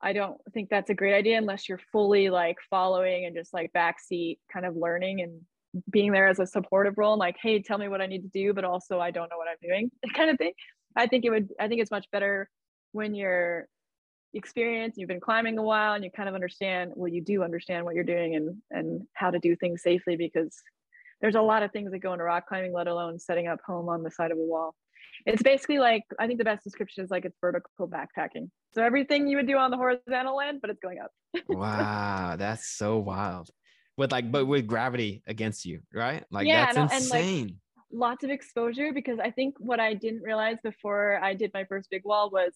[0.01, 3.71] I don't think that's a great idea unless you're fully like following and just like
[3.73, 5.41] backseat kind of learning and
[5.89, 8.29] being there as a supportive role and like, hey, tell me what I need to
[8.29, 10.53] do, but also I don't know what I'm doing, kind of thing.
[10.95, 12.49] I think it would, I think it's much better
[12.91, 13.67] when you're
[14.33, 17.85] experienced, you've been climbing a while and you kind of understand, well, you do understand
[17.85, 20.55] what you're doing and and how to do things safely because
[21.21, 23.89] there's a lot of things that go into rock climbing, let alone setting up home
[23.89, 24.75] on the side of a wall
[25.25, 28.49] it's basically like I think the best description is like it's vertical backpacking.
[28.73, 31.11] So everything you would do on the horizontal end, but it's going up.
[31.47, 33.49] wow, that's so wild.
[33.97, 36.23] With like, but with gravity against you, right?
[36.31, 37.41] Like yeah, that's and, insane.
[37.41, 37.55] And like,
[37.91, 41.89] lots of exposure because I think what I didn't realize before I did my first
[41.89, 42.53] big wall was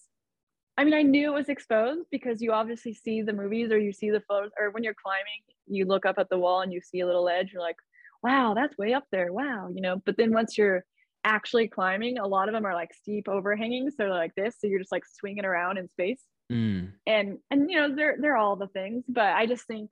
[0.77, 3.93] I mean, I knew it was exposed because you obviously see the movies or you
[3.93, 6.81] see the photos, or when you're climbing, you look up at the wall and you
[6.81, 7.51] see a little edge.
[7.53, 7.75] You're like,
[8.23, 9.31] wow, that's way up there.
[9.31, 10.01] Wow, you know.
[10.03, 10.83] But then once you're
[11.23, 13.89] actually climbing, a lot of them are like steep overhanging.
[13.89, 14.55] So they're like this.
[14.59, 16.21] So you're just like swinging around in space.
[16.51, 16.91] Mm.
[17.07, 19.03] And and you know, they're they're all the things.
[19.07, 19.91] But I just think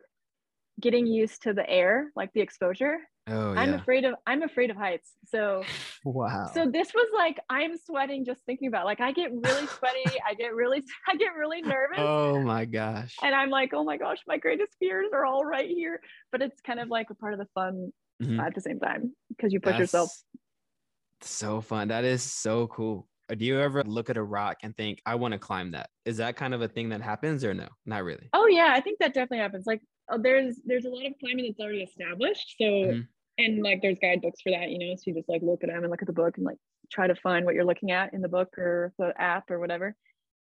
[0.80, 2.98] getting used to the air, like the exposure.
[3.28, 5.12] Oh, I'm afraid of I'm afraid of heights.
[5.28, 5.64] So
[6.06, 6.50] wow.
[6.54, 8.84] So this was like I'm sweating just thinking about.
[8.84, 8.86] It.
[8.86, 10.18] Like I get really sweaty.
[10.28, 12.00] I get really I get really nervous.
[12.00, 13.16] Oh my gosh.
[13.22, 16.02] And I'm like, oh my gosh, my greatest fears are all right here.
[16.32, 18.40] But it's kind of like a part of the fun mm-hmm.
[18.40, 20.12] at the same time because you push That's, yourself
[21.30, 21.88] so fun.
[21.90, 23.08] That is so cool.
[23.30, 25.90] Uh, do you ever look at a rock and think, I want to climb that?
[26.06, 27.68] Is that kind of a thing that happens or no?
[27.86, 28.30] Not really.
[28.34, 29.66] Oh yeah, I think that definitely happens.
[29.66, 32.56] Like oh, there's there's a lot of climbing that's already established.
[32.58, 33.02] So mm-hmm.
[33.38, 34.96] and like there's guidebooks for that, you know.
[34.96, 36.58] So you just like look at them and look at the book and like
[36.92, 39.96] try to find what you're looking at in the book or the app or whatever.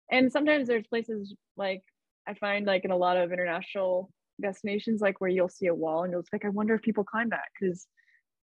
[0.10, 1.84] And sometimes there's places like
[2.28, 4.10] I find like in a lot of international
[4.42, 7.04] destinations, like where you'll see a wall and you'll just like, I wonder if people
[7.04, 7.88] climb that because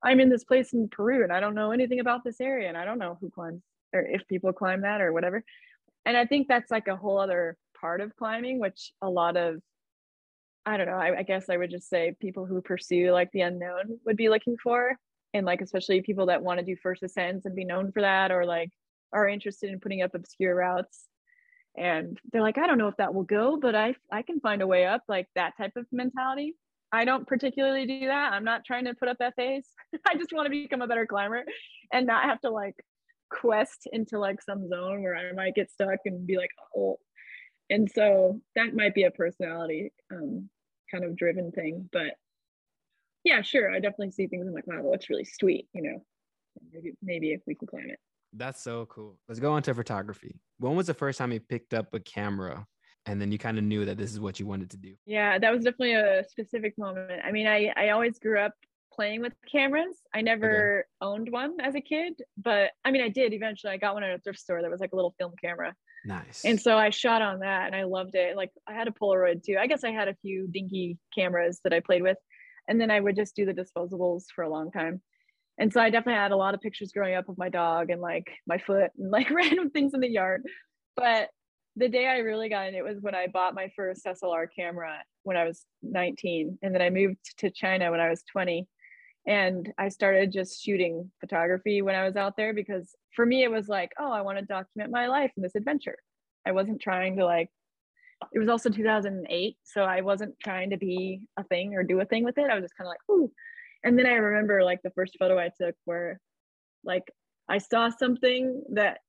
[0.04, 2.78] I'm in this place in Peru and I don't know anything about this area and
[2.78, 3.62] I don't know who climbs
[3.94, 5.44] or if people climb that or whatever.
[6.06, 9.60] And I think that's like a whole other part of climbing, which a lot of
[10.66, 13.42] I don't know, I, I guess I would just say people who pursue like the
[13.42, 14.96] unknown would be looking for.
[15.34, 18.32] And like especially people that want to do first ascents and be known for that
[18.32, 18.70] or like
[19.14, 21.06] are interested in putting up obscure routes
[21.78, 24.62] and they're like i don't know if that will go but i i can find
[24.62, 26.56] a way up like that type of mentality
[26.92, 28.34] i don't particularly do that.
[28.34, 29.36] I'm not trying to put up fas
[30.08, 31.44] i just want to become a better climber
[31.94, 32.76] and not have to like
[33.32, 36.98] quest into like some zone where i might get stuck and be like oh.
[37.72, 40.50] And so that might be a personality um,
[40.90, 42.16] kind of driven thing but
[43.24, 46.04] yeah sure i definitely see things i'm like wow that's really sweet you know?
[46.72, 48.00] Maybe maybe if we can climb it.
[48.34, 49.18] That's so cool.
[49.28, 50.40] Let's go on to photography.
[50.60, 52.66] When was the first time you picked up a camera
[53.06, 54.96] and then you kind of knew that this is what you wanted to do?
[55.06, 57.22] Yeah, that was definitely a specific moment.
[57.24, 58.54] I mean, I, I always grew up
[58.94, 59.98] playing with cameras.
[60.14, 60.88] I never okay.
[61.02, 63.74] owned one as a kid, but I mean, I did eventually.
[63.74, 65.74] I got one at a thrift store that was like a little film camera.
[66.06, 66.44] Nice.
[66.46, 68.36] And so I shot on that and I loved it.
[68.36, 69.58] Like I had a Polaroid too.
[69.60, 72.18] I guess I had a few dinky cameras that I played with.
[72.68, 75.02] And then I would just do the disposables for a long time
[75.60, 78.02] and so I definitely had a lot of pictures growing up of my dog and
[78.02, 80.44] like my foot and like random things in the yard.
[80.96, 81.30] But
[81.76, 84.98] the day I really got in it was when I bought my first SLR camera
[85.24, 86.60] when I was 19.
[86.62, 88.68] And then I moved to China when I was 20.
[89.28, 93.52] And I started just shooting photography when I was out there because for me, it
[93.52, 95.98] was like, oh, I want to document my life in this adventure.
[96.46, 97.50] I wasn't trying to like,
[98.34, 99.58] it was also 2008.
[99.64, 102.50] So I wasn't trying to be a thing or do a thing with it.
[102.50, 103.32] I was just kind of like, ooh,
[103.84, 106.20] and then i remember like the first photo i took where
[106.84, 107.12] like
[107.48, 109.00] i saw something that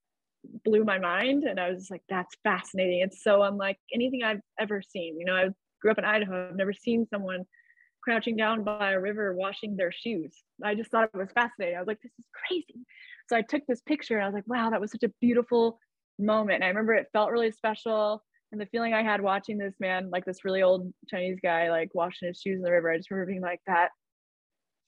[0.65, 4.83] blew my mind and i was like that's fascinating it's so unlike anything i've ever
[4.83, 5.49] seen you know i
[5.81, 7.45] grew up in idaho i've never seen someone
[8.03, 10.35] crouching down by a river washing their shoes
[10.65, 12.87] i just thought it was fascinating i was like this is crazy
[13.29, 15.79] so i took this picture and i was like wow that was such a beautiful
[16.19, 18.23] moment and i remember it felt really special
[18.53, 21.95] and the feeling i had watching this man like this really old chinese guy like
[21.95, 23.91] washing his shoes in the river i just remember being like that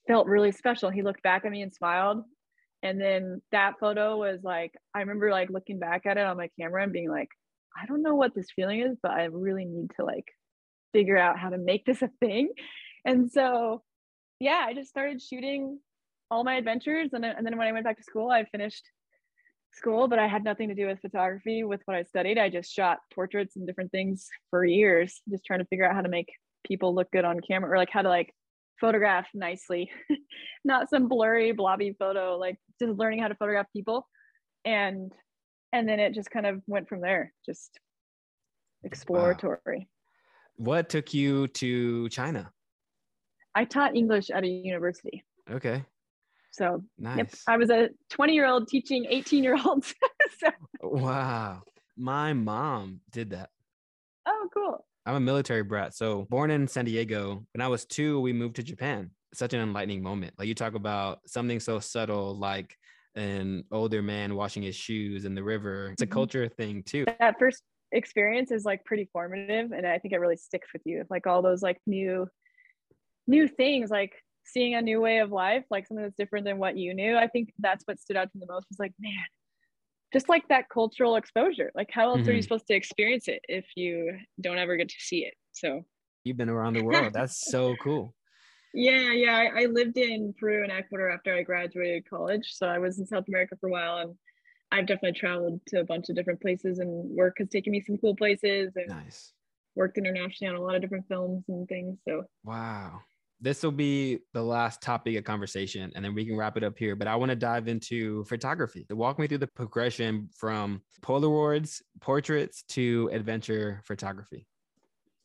[0.07, 0.91] felt really special.
[0.91, 2.25] He looked back at me and smiled.
[2.83, 6.49] And then that photo was like, I remember like looking back at it on my
[6.59, 7.29] camera and being like,
[7.81, 10.27] I don't know what this feeling is, but I really need to like
[10.93, 12.51] figure out how to make this a thing.
[13.05, 13.83] And so,
[14.41, 15.79] yeah, I just started shooting
[16.31, 17.11] all my adventures.
[17.13, 18.85] And, and then when I went back to school, I finished
[19.73, 22.39] school, but I had nothing to do with photography with what I studied.
[22.39, 26.03] I just shot portraits and different things for years, just trying to figure out how
[26.03, 26.29] to make
[26.67, 28.35] people look good on camera or like how to like
[28.81, 29.91] photograph nicely,
[30.65, 34.07] not some blurry blobby photo, like just learning how to photograph people.
[34.65, 35.13] And
[35.73, 37.79] and then it just kind of went from there, just
[38.85, 39.89] exploratory.
[40.59, 40.65] Wow.
[40.65, 42.51] What took you to China?
[43.55, 45.25] I taught English at a university.
[45.51, 45.85] Okay.
[46.53, 47.17] So nice.
[47.17, 49.95] Yep, I was a 20 year old teaching 18 year olds.
[50.39, 50.51] so.
[50.83, 51.63] Wow.
[51.97, 53.51] My mom did that.
[54.27, 54.85] Oh, cool.
[55.05, 55.95] I'm a military brat.
[55.95, 59.11] So born in San Diego, when I was two, we moved to Japan.
[59.35, 60.35] Such an enlightening moment.
[60.39, 62.77] Like you talk about something so subtle like
[63.15, 65.91] an older man washing his shoes in the river.
[65.93, 66.13] It's a mm-hmm.
[66.13, 67.05] culture thing too.
[67.19, 71.05] That first experience is like pretty formative and I think it really sticks with you.
[71.11, 72.27] Like all those like new
[73.27, 74.13] new things like
[74.45, 77.17] seeing a new way of life, like something that's different than what you knew.
[77.17, 79.13] I think that's what stood out to me the most was like, man,
[80.13, 82.29] just like that cultural exposure like how else mm-hmm.
[82.29, 82.43] are you mm-hmm.
[82.43, 85.83] supposed to experience it if you don't ever get to see it so
[86.25, 88.15] you've been around the world that's so cool
[88.75, 92.79] yeah yeah I, I, lived in peru and ecuador after i graduated college so i
[92.79, 94.15] was in south america for a while and
[94.71, 97.99] i've definitely traveled to a bunch of different places and work has taken me some
[97.99, 99.33] cool places and nice
[99.75, 103.01] worked internationally on a lot of different films and things so wow
[103.43, 106.79] this will be the last topic of conversation and then we can wrap it up
[106.79, 108.87] here but i want to dive into photography.
[108.91, 114.47] Walk me through the progression from polaroids portraits to adventure photography.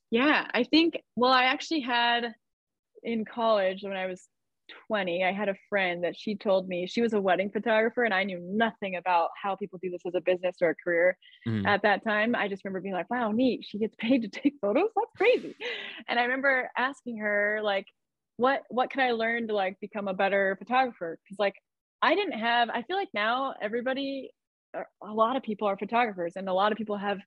[0.10, 2.34] Yeah i think well i actually had
[3.04, 4.28] in college when i was
[4.88, 8.14] 20 i had a friend that she told me she was a wedding photographer and
[8.14, 11.66] i knew nothing about how people do this as a business or a career mm-hmm.
[11.66, 12.36] at that time.
[12.36, 14.90] I just remember being like wow neat she gets paid to take photos?
[14.96, 15.56] That's crazy.
[16.08, 17.86] And i remember asking her like
[18.38, 21.20] what what can I learn to like become a better photographer?
[21.24, 21.56] Because like
[22.02, 22.70] I didn't have.
[22.70, 24.32] I feel like now everybody,
[24.76, 27.20] er, a lot of people are photographers, and a lot of people have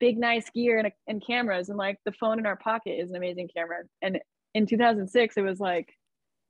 [0.00, 3.16] big nice gear and, and cameras, and like the phone in our pocket is an
[3.16, 3.84] amazing camera.
[4.02, 4.20] And
[4.54, 5.92] in 2006, it was like,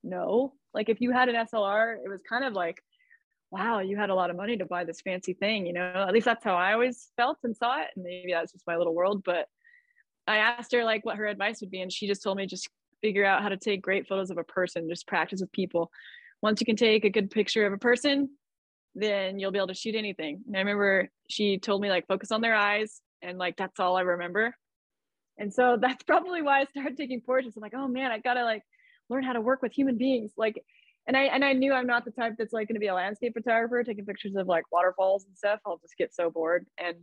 [0.03, 2.81] no, like if you had an SLR, it was kind of like
[3.55, 6.05] wow, you had a lot of money to buy this fancy thing, you know?
[6.09, 7.89] At least that's how I always felt and saw it.
[7.95, 9.23] And maybe that's just my little world.
[9.25, 9.47] But
[10.27, 12.69] I asked her like what her advice would be, and she just told me just
[13.05, 15.91] figure out how to take great photos of a person, just practice with people
[16.45, 18.29] once you can take a good picture of a person,
[18.95, 20.43] then you'll be able to shoot anything.
[20.47, 23.97] And I remember she told me like focus on their eyes and like that's all
[23.97, 24.55] I remember.
[25.39, 27.57] And so that's probably why I started taking portraits.
[27.57, 28.63] I'm like, oh man, I gotta like
[29.09, 30.33] learn how to work with human beings.
[30.37, 30.63] Like,
[31.07, 33.33] and I and I knew I'm not the type that's like gonna be a landscape
[33.33, 35.61] photographer taking pictures of like waterfalls and stuff.
[35.65, 36.67] I'll just get so bored.
[36.77, 36.97] And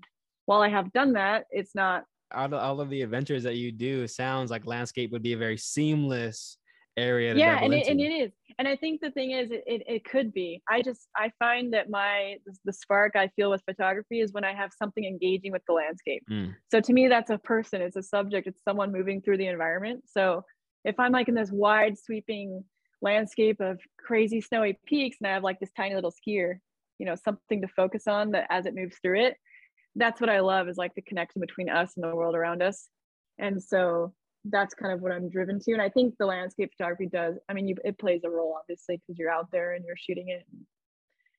[0.45, 3.71] while I have done that, it's not all of, all of the adventures that you
[3.71, 6.57] do sounds like landscape would be a very seamless
[6.97, 8.31] area yeah and it, and it is.
[8.59, 10.61] And i think the thing is it, it, it could be.
[10.69, 14.53] I just i find that my the spark i feel with photography is when i
[14.53, 16.23] have something engaging with the landscape.
[16.29, 16.55] Mm.
[16.69, 20.03] so to me that's a person it's a subject it's someone moving through the environment.
[20.05, 20.43] So
[20.83, 22.63] if i'm like in this wide sweeping
[23.01, 26.55] landscape of crazy snowy peaks and i have like this tiny little skier
[26.99, 29.35] you know something to focus on that as it moves through it
[29.95, 32.87] that's what i love is like the connection between us and the world around us
[33.39, 34.13] and so
[34.45, 35.73] that's kind of what I'm driven to.
[35.73, 38.97] And I think the landscape photography does, I mean, you, it plays a role obviously
[38.97, 40.45] because you're out there and you're shooting it.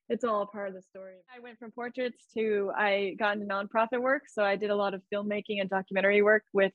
[0.09, 1.15] It's all part of the story.
[1.35, 4.25] I went from portraits to I got into nonprofit work.
[4.29, 6.73] So I did a lot of filmmaking and documentary work with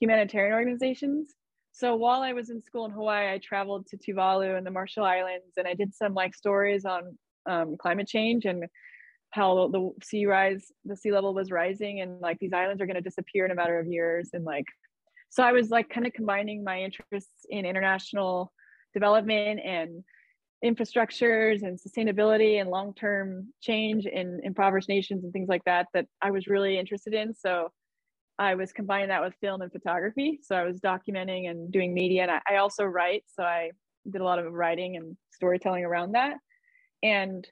[0.00, 1.34] humanitarian organizations.
[1.72, 5.04] So while I was in school in Hawaii, I traveled to Tuvalu and the Marshall
[5.04, 8.64] Islands and I did some like stories on um, climate change and
[9.34, 12.94] how the sea rise, the sea level was rising and like these islands are going
[12.94, 14.66] to disappear in a matter of years and like
[15.34, 18.52] so I was like kind of combining my interests in international
[18.92, 20.04] development and
[20.64, 26.30] infrastructures and sustainability and long-term change in impoverished nations and things like that that I
[26.30, 27.34] was really interested in.
[27.34, 27.72] So
[28.38, 30.38] I was combining that with film and photography.
[30.40, 32.22] So I was documenting and doing media.
[32.22, 33.24] And I, I also write.
[33.26, 33.72] So I
[34.08, 36.36] did a lot of writing and storytelling around that.
[37.02, 37.44] And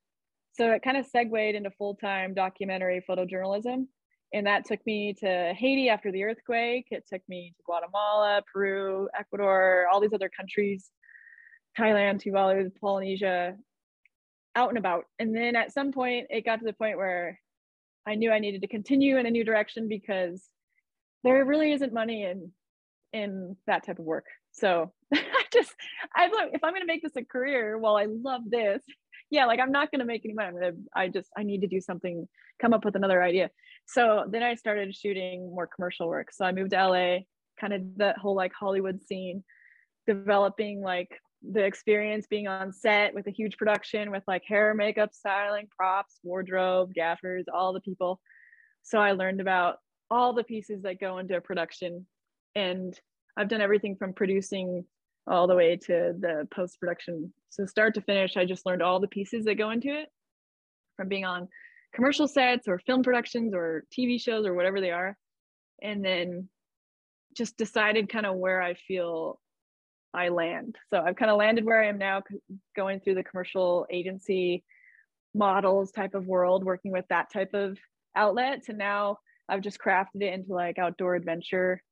[0.52, 3.86] so it kind of segued into full-time documentary photojournalism
[4.32, 6.86] and that took me to Haiti after the earthquake.
[6.90, 10.90] It took me to Guatemala, Peru, Ecuador, all these other countries,
[11.78, 13.56] Thailand, Tuvalu, Polynesia,
[14.56, 15.04] out and about.
[15.18, 17.38] And then at some point, it got to the point where
[18.06, 20.42] I knew I needed to continue in a new direction because
[21.24, 22.50] there really isn't money in
[23.12, 24.24] in that type of work.
[24.52, 25.74] So I just
[26.14, 28.82] I if I'm going to make this a career, while I love this,
[29.32, 30.48] yeah, like I'm not going to make any money.
[30.48, 32.28] I'm gonna, I just, I need to do something,
[32.60, 33.50] come up with another idea.
[33.86, 36.30] So then I started shooting more commercial work.
[36.30, 37.18] So I moved to LA,
[37.58, 39.42] kind of that whole like Hollywood scene,
[40.06, 41.08] developing like
[41.50, 46.20] the experience being on set with a huge production with like hair, makeup, styling, props,
[46.22, 48.20] wardrobe, gaffers, all the people.
[48.82, 49.76] So I learned about
[50.10, 52.06] all the pieces that go into a production.
[52.54, 52.94] And
[53.38, 54.84] I've done everything from producing
[55.26, 57.32] all the way to the post production.
[57.50, 60.08] So, start to finish, I just learned all the pieces that go into it
[60.96, 61.48] from being on
[61.94, 65.16] commercial sets or film productions or TV shows or whatever they are.
[65.82, 66.48] And then
[67.36, 69.40] just decided kind of where I feel
[70.14, 70.76] I land.
[70.90, 72.22] So, I've kind of landed where I am now,
[72.76, 74.64] going through the commercial agency
[75.34, 77.78] models type of world, working with that type of
[78.16, 78.64] outlet.
[78.64, 79.18] To now,
[79.48, 81.82] I've just crafted it into like outdoor adventure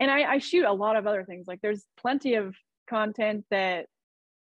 [0.00, 1.46] and I, I shoot a lot of other things.
[1.46, 2.54] Like there's plenty of
[2.88, 3.86] content that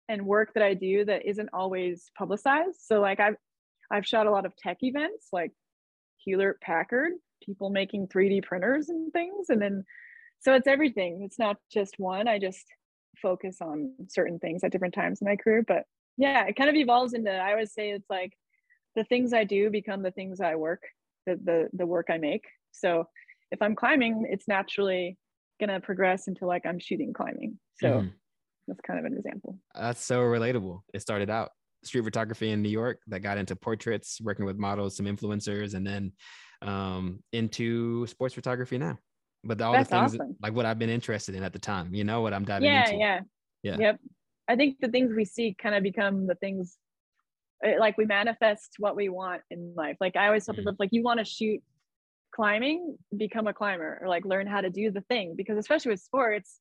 [0.10, 2.80] and work that I do that isn't always publicized.
[2.82, 3.38] So like I've
[3.92, 5.52] I've shot a lot of tech events like
[6.24, 7.14] Hewlett Packard,
[7.44, 9.50] people making 3D printers and things.
[9.50, 9.84] And then
[10.40, 11.24] so it's everything.
[11.24, 12.28] It's not just one.
[12.28, 12.66] I just
[13.22, 15.64] focus on certain things at different times in my career.
[15.66, 15.84] But
[16.18, 18.34] yeah, it kind of evolves into I always say it's like
[18.96, 20.84] the things I do become the things I work,
[21.26, 22.46] the the the work I make.
[22.72, 23.08] So
[23.52, 25.18] if I'm climbing, it's naturally
[25.60, 27.60] gonna progress into like I'm shooting climbing.
[27.80, 28.12] So mm.
[28.68, 29.58] That's kind of an example.
[29.76, 30.82] That's so relatable.
[30.94, 31.52] It started out
[31.84, 35.86] street photography in New York that got into portraits, working with models, some influencers, and
[35.86, 36.12] then
[36.62, 38.98] um, into sports photography now.
[39.44, 40.38] But all that's the things awesome.
[40.42, 42.86] like what I've been interested in at the time, you know what I'm diving yeah,
[42.86, 42.98] into.
[42.98, 43.20] Yeah,
[43.62, 43.78] yeah, yeah.
[43.80, 44.00] Yep.
[44.48, 46.78] I think the things we see kind of become the things
[47.64, 49.98] eh, like we manifest what we want in life.
[50.00, 50.82] Like I always tell people, mm-hmm.
[50.82, 51.62] like you want to shoot
[52.34, 55.36] climbing, become a climber or like learn how to do the thing.
[55.36, 56.60] Because especially with sports,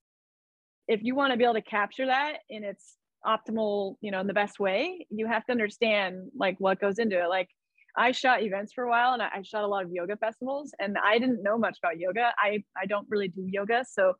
[0.88, 4.26] if you want to be able to capture that in its optimal, you know, in
[4.26, 7.28] the best way, you have to understand like what goes into it.
[7.28, 7.48] Like
[7.96, 10.96] I shot events for a while and I shot a lot of yoga festivals and
[11.02, 12.32] I didn't know much about yoga.
[12.38, 13.84] I, I don't really do yoga.
[13.88, 14.14] So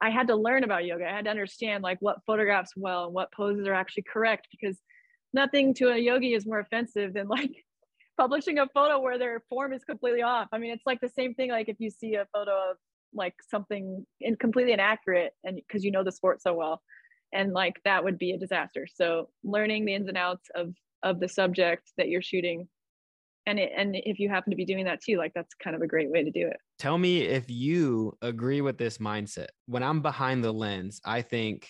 [0.00, 1.08] I had to learn about yoga.
[1.08, 4.78] I had to understand like what photographs well and what poses are actually correct because
[5.32, 7.50] nothing to a yogi is more offensive than like
[8.18, 10.48] publishing a photo where their form is completely off.
[10.52, 11.50] I mean, it's like the same thing.
[11.50, 12.76] Like if you see a photo of
[13.14, 16.82] like something in completely inaccurate, and because you know the sport so well,
[17.32, 18.86] and like that would be a disaster.
[18.92, 22.68] So learning the ins and outs of of the subject that you're shooting,
[23.46, 25.82] and it, and if you happen to be doing that too, like that's kind of
[25.82, 26.56] a great way to do it.
[26.78, 29.48] Tell me if you agree with this mindset.
[29.66, 31.68] When I'm behind the lens, I think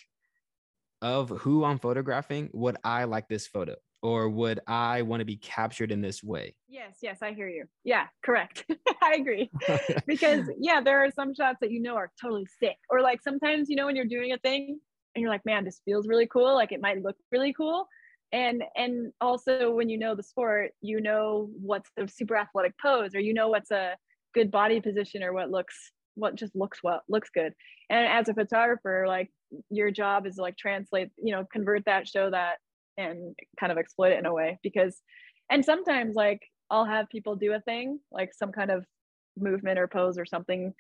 [1.03, 3.75] of who I'm photographing, would I like this photo?
[4.05, 6.55] Or would I want to be captured in this way?
[6.69, 7.65] Yes, yes, I hear you.
[7.85, 8.67] Yeah, correct.
[9.03, 9.51] I agree.
[10.07, 12.77] because yeah, there are some shots that you know are totally sick.
[12.91, 14.79] Or like sometimes, you know, when you're doing a thing
[15.15, 16.55] and you're like, man, this feels really cool.
[16.55, 17.89] Like it might look really cool.
[18.31, 23.15] And and also when you know the sport, you know what's a super athletic pose
[23.15, 23.97] or you know what's a
[24.35, 27.53] good body position or what looks what just looks well looks good
[27.91, 29.31] and as a photographer like
[29.69, 32.59] your job is to like translate you know convert that show that
[32.97, 35.01] and kind of exploit it in a way because
[35.51, 38.85] and sometimes like i'll have people do a thing like some kind of
[39.37, 40.73] movement or pose or something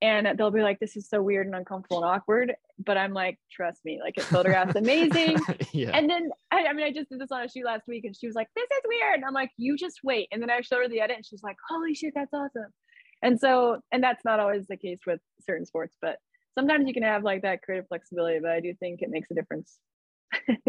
[0.00, 2.54] and they'll be like this is so weird and uncomfortable and awkward
[2.84, 5.36] but i'm like trust me like it photographs amazing.
[5.72, 5.90] Yeah.
[5.92, 8.16] and then I, I, mean i just did this on a shoot last week and
[8.16, 10.60] she was like this is weird and i'm like you just wait and then i
[10.60, 12.72] showed her the edit and she's like holy shit that's awesome.
[13.20, 16.16] And so and that's not always the case with certain sports but
[16.56, 19.34] sometimes you can have like that creative flexibility but i do think it makes a
[19.34, 19.78] difference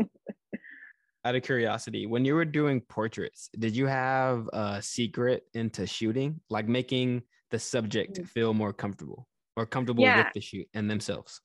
[1.26, 6.39] out of curiosity when you were doing portraits did you have a secret into shooting
[6.49, 8.28] like making the subject mm.
[8.28, 10.17] feel more comfortable or comfortable yeah.
[10.17, 11.41] with the shoot and themselves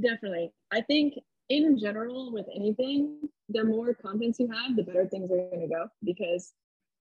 [0.00, 1.14] definitely i think
[1.48, 5.68] in general with anything the more confidence you have the better things are going to
[5.68, 6.52] go because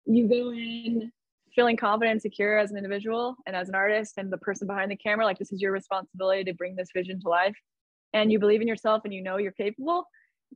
[0.05, 1.11] you go in
[1.55, 4.91] feeling confident and secure as an individual and as an artist and the person behind
[4.91, 7.57] the camera like this is your responsibility to bring this vision to life
[8.13, 10.05] and you believe in yourself and you know you're capable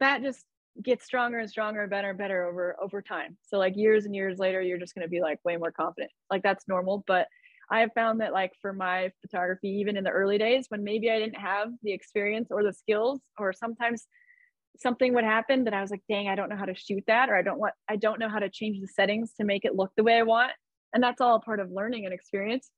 [0.01, 0.45] that just
[0.83, 3.37] gets stronger and stronger and better and better over over time.
[3.43, 6.11] So like years and years later you're just going to be like way more confident.
[6.31, 7.27] Like that's normal but
[7.71, 11.11] i have found that like for my photography even in the early days when maybe
[11.11, 14.07] i didn't have the experience or the skills or sometimes
[14.79, 17.29] something would happen that i was like dang i don't know how to shoot that
[17.29, 19.75] or i don't want i don't know how to change the settings to make it
[19.75, 20.53] look the way i want
[20.95, 22.71] and that's all part of learning and experience.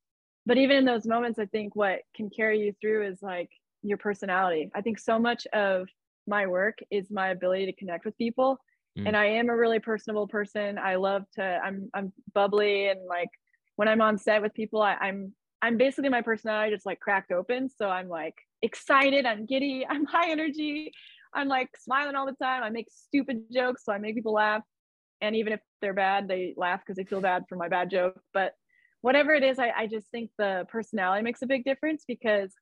[0.45, 3.51] But even in those moments i think what can carry you through is like
[3.83, 4.71] your personality.
[4.75, 5.89] I think so much of
[6.29, 8.59] my work is my ability to connect with people.
[8.99, 9.07] Mm.
[9.09, 10.79] and i am a really personable person.
[10.79, 13.31] I love to i'm i'm bubbly and like
[13.77, 17.33] when i'm on set with people I, i'm i'm basically my personality just like cracked
[17.33, 17.69] open.
[17.69, 20.93] So i'm like excited i'm giddy i'm high energy
[21.35, 22.63] i'm like smiling all the time.
[22.63, 24.63] I make stupid jokes so i make people laugh.
[25.21, 28.21] And even if they're bad they laugh because they feel bad for my bad joke.
[28.33, 28.55] But
[29.01, 32.53] whatever it is I, I just think the personality makes a big difference because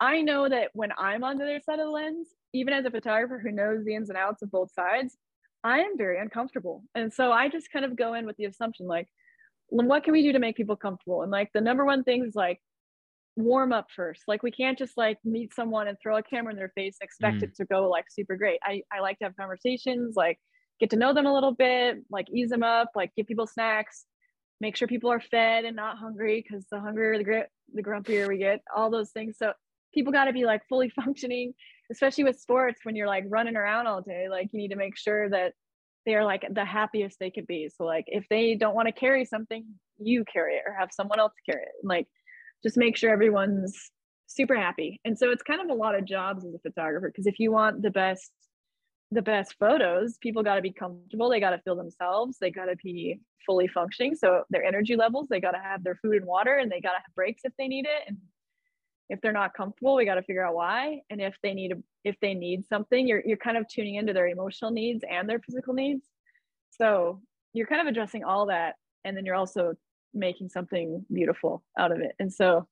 [0.00, 2.90] i know that when i'm on the other side of the lens even as a
[2.90, 5.16] photographer who knows the ins and outs of both sides
[5.62, 8.86] i am very uncomfortable and so i just kind of go in with the assumption
[8.86, 9.08] like
[9.68, 12.34] what can we do to make people comfortable and like the number one thing is
[12.34, 12.60] like
[13.36, 16.56] warm up first like we can't just like meet someone and throw a camera in
[16.56, 17.42] their face and expect mm.
[17.42, 20.38] it to go like super great I, I like to have conversations like
[20.80, 24.04] get to know them a little bit, like ease them up, like give people snacks,
[24.60, 28.28] make sure people are fed and not hungry because the hungrier the, gr- the grumpier
[28.28, 29.36] we get, all those things.
[29.38, 29.52] So
[29.92, 31.54] people got to be like fully functioning,
[31.90, 34.28] especially with sports when you're like running around all day.
[34.28, 35.52] Like you need to make sure that
[36.06, 37.70] they're like the happiest they could be.
[37.74, 39.64] So like if they don't want to carry something,
[39.98, 41.72] you carry it or have someone else carry it.
[41.82, 42.06] Like
[42.62, 43.90] just make sure everyone's
[44.26, 45.00] super happy.
[45.04, 47.52] And so it's kind of a lot of jobs as a photographer because if you
[47.52, 48.30] want the best
[49.10, 51.30] the best photos, people got to be comfortable.
[51.30, 52.36] They got to feel themselves.
[52.40, 54.16] They got to be fully functioning.
[54.16, 56.92] So their energy levels, they got to have their food and water, and they got
[56.92, 58.08] to have breaks if they need it.
[58.08, 58.16] And
[59.10, 61.00] if they're not comfortable, we got to figure out why.
[61.10, 64.12] And if they need a, if they need something, you're you're kind of tuning into
[64.12, 66.04] their emotional needs and their physical needs.
[66.70, 67.20] So
[67.52, 68.74] you're kind of addressing all that,
[69.04, 69.74] and then you're also
[70.12, 72.12] making something beautiful out of it.
[72.18, 72.66] And so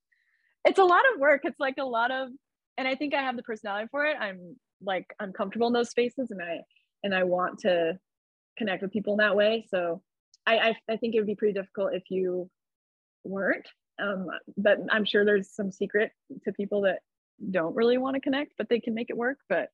[0.64, 1.43] it's a lot of work.
[1.45, 2.28] It's like a lot of,
[2.78, 4.16] and I think I have the personality for it.
[4.18, 6.61] I'm like uncomfortable in those spaces and I
[7.05, 7.99] and I want to
[8.57, 9.66] connect with people in that way.
[9.68, 10.03] So
[10.47, 12.49] I I, I think it would be pretty difficult if you
[13.24, 13.68] weren't.
[14.03, 14.27] Um,
[14.57, 16.13] but I'm sure there's some secret
[16.45, 17.01] to people that
[17.51, 19.39] don't really want to connect, but they can make it work.
[19.49, 19.69] But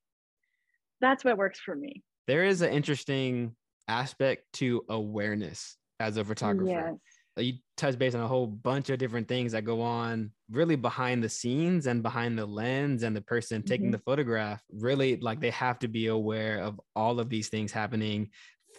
[1.01, 2.03] that's what works for me.
[2.27, 3.55] There is an interesting
[3.87, 6.69] aspect to awareness as a photographer.
[6.69, 6.95] Yes
[7.41, 11.23] you touch base on a whole bunch of different things that go on really behind
[11.23, 13.91] the scenes and behind the lens and the person taking mm-hmm.
[13.93, 18.29] the photograph really like they have to be aware of all of these things happening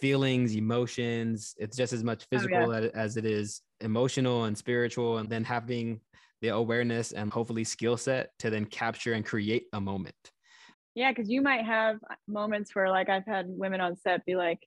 [0.01, 2.89] feelings emotions it's just as much physical oh, yeah.
[2.93, 6.01] as it is emotional and spiritual and then having
[6.41, 10.31] the awareness and hopefully skill set to then capture and create a moment
[10.95, 11.97] yeah because you might have
[12.27, 14.59] moments where like i've had women on set be like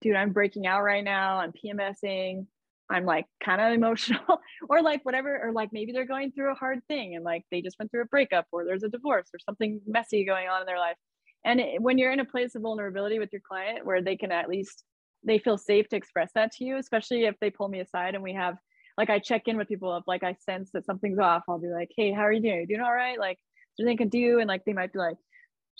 [0.00, 2.46] dude i'm breaking out right now i'm pmsing
[2.90, 6.56] I'm like kind of emotional or like whatever, or like maybe they're going through a
[6.56, 9.38] hard thing and like they just went through a breakup or there's a divorce or
[9.38, 10.96] something messy going on in their life.
[11.44, 14.32] And it, when you're in a place of vulnerability with your client where they can
[14.32, 14.84] at least
[15.24, 18.22] they feel safe to express that to you, especially if they pull me aside and
[18.22, 18.56] we have
[18.96, 21.68] like I check in with people if like I sense that something's off, I'll be
[21.68, 22.54] like, hey, how are you doing?
[22.54, 23.18] Are you doing all right?
[23.18, 23.38] Like,
[23.78, 24.40] is I can do?
[24.40, 25.16] And like they might be like,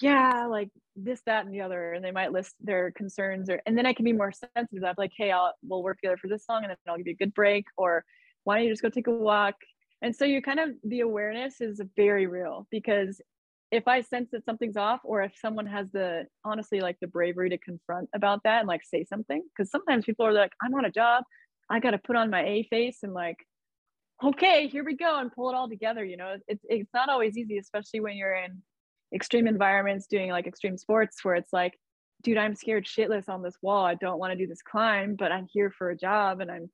[0.01, 1.93] yeah, like this, that, and the other.
[1.93, 4.85] And they might list their concerns or, and then I can be more sensitive.
[4.85, 7.13] I'm like, hey, I'll, we'll work together for this long and then I'll give you
[7.13, 7.67] a good break.
[7.77, 8.05] Or
[8.45, 9.57] why don't you just go take a walk?
[10.03, 13.21] And so you kind of, the awareness is very real because
[13.71, 17.51] if I sense that something's off, or if someone has the honestly like the bravery
[17.51, 20.85] to confront about that and like say something, because sometimes people are like, I'm on
[20.85, 21.25] a job,
[21.69, 23.37] I got to put on my A face and like,
[24.23, 26.05] okay, here we go and pull it all together.
[26.05, 28.61] You know, it's it's not always easy, especially when you're in
[29.15, 31.79] extreme environments doing like extreme sports where it's like,
[32.23, 33.85] dude, I'm scared shitless on this wall.
[33.85, 36.71] I don't want to do this climb, but I'm here for a job and I'm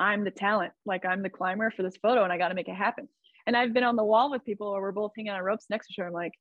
[0.00, 0.72] I'm the talent.
[0.84, 3.08] Like I'm the climber for this photo and I got to make it happen.
[3.46, 5.88] And I've been on the wall with people where we're both hanging on ropes next
[5.88, 6.08] to each other.
[6.08, 6.32] I'm like,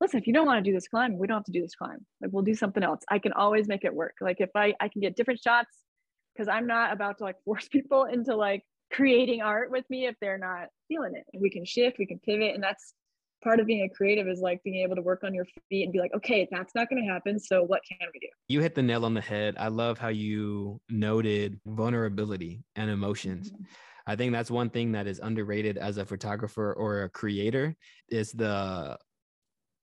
[0.00, 1.74] listen, if you don't want to do this climb, we don't have to do this
[1.74, 2.04] climb.
[2.20, 3.00] Like we'll do something else.
[3.10, 4.14] I can always make it work.
[4.20, 5.70] Like if I I can get different shots
[6.34, 10.14] because I'm not about to like force people into like creating art with me if
[10.20, 11.24] they're not feeling it.
[11.38, 12.94] We can shift, we can pivot, and that's
[13.42, 15.92] part of being a creative is like being able to work on your feet and
[15.92, 17.38] be like, okay, that's not going to happen.
[17.38, 18.28] So what can we do?
[18.48, 19.54] You hit the nail on the head.
[19.58, 23.50] I love how you noted vulnerability and emotions.
[23.50, 23.62] Mm-hmm.
[24.06, 27.74] I think that's one thing that is underrated as a photographer or a creator
[28.08, 28.98] is the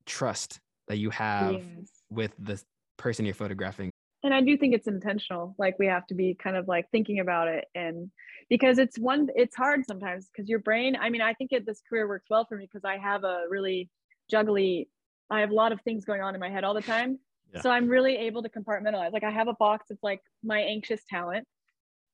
[0.05, 1.89] trust that you have yes.
[2.09, 2.61] with the
[2.97, 3.91] person you're photographing.
[4.24, 5.53] And I do think it's intentional.
[5.57, 8.09] Like we have to be kind of like thinking about it and
[8.49, 11.82] because it's one it's hard sometimes because your brain, I mean, I think it, this
[11.88, 13.89] career works well for me because I have a really
[14.32, 14.88] juggly
[15.30, 17.19] I have a lot of things going on in my head all the time.
[17.53, 17.61] Yeah.
[17.61, 19.11] So I'm really able to compartmentalize.
[19.11, 21.45] Like I have a box that's like my anxious talent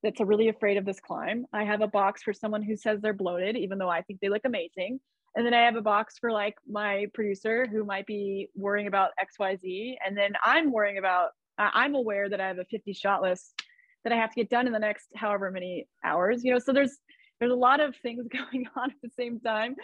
[0.04, 1.45] that's really afraid of this climb.
[1.54, 4.30] I have a box for someone who says they're bloated, even though I think they
[4.30, 5.00] look amazing.
[5.36, 9.12] And then I have a box for like my producer who might be worrying about
[9.22, 9.95] XYZ.
[10.06, 13.62] And then I'm worrying about, I'm aware that I have a 50 shot list
[14.04, 16.60] that I have to get done in the next however many hours, you know.
[16.60, 16.97] So there's
[17.39, 19.76] there's a lot of things going on at the same time.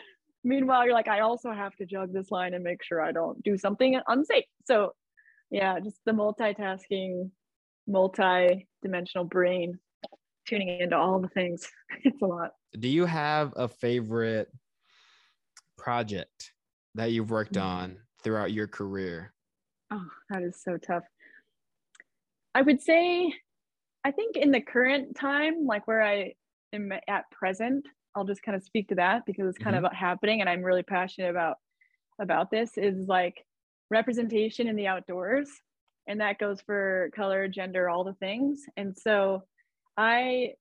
[0.43, 3.41] Meanwhile, you're like, I also have to jug this line and make sure I don't
[3.43, 4.45] do something unsafe.
[4.65, 4.93] So
[5.49, 7.31] yeah, just the multitasking,
[7.87, 9.79] multi-dimensional brain
[10.45, 11.67] tuning into all the things.
[12.03, 12.51] It's a lot.
[12.79, 14.49] Do you have a favorite
[15.77, 16.51] project
[16.95, 17.63] that you've worked mm.
[17.63, 19.33] on throughout your career?
[19.91, 21.03] Oh, that is so tough.
[22.53, 23.33] I would say,
[24.03, 26.33] I think in the current time, like where I
[26.73, 27.85] am at present,
[28.15, 29.85] I'll just kind of speak to that because it's kind mm-hmm.
[29.85, 31.57] of happening and I'm really passionate about
[32.19, 33.43] about this is like
[33.91, 35.49] representation in the outdoors
[36.07, 39.43] and that goes for color gender all the things and so
[39.97, 40.53] I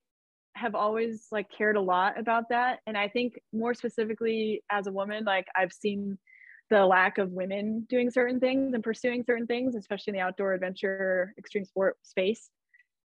[0.55, 4.91] have always like cared a lot about that and I think more specifically as a
[4.91, 6.17] woman like I've seen
[6.69, 10.53] the lack of women doing certain things and pursuing certain things especially in the outdoor
[10.53, 12.49] adventure extreme sport space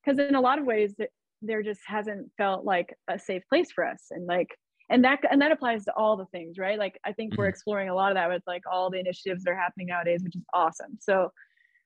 [0.04, 0.94] because in a lot of ways
[1.42, 4.56] there just hasn't felt like a safe place for us and like
[4.90, 7.42] and that and that applies to all the things right like i think mm-hmm.
[7.42, 10.22] we're exploring a lot of that with like all the initiatives that are happening nowadays
[10.24, 11.32] which is awesome so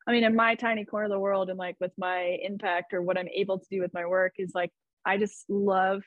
[0.07, 3.01] I mean, in my tiny corner of the world and like with my impact or
[3.01, 4.71] what I'm able to do with my work is like,
[5.05, 6.03] I just love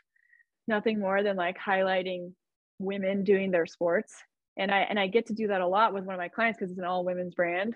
[0.68, 2.32] nothing more than like highlighting
[2.78, 4.14] women doing their sports.
[4.58, 6.58] And I, and I get to do that a lot with one of my clients
[6.58, 7.74] because it's an all women's brand.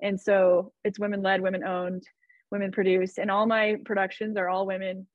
[0.00, 2.04] And so it's women led, women owned,
[2.50, 5.06] women produced, and all my productions are all women.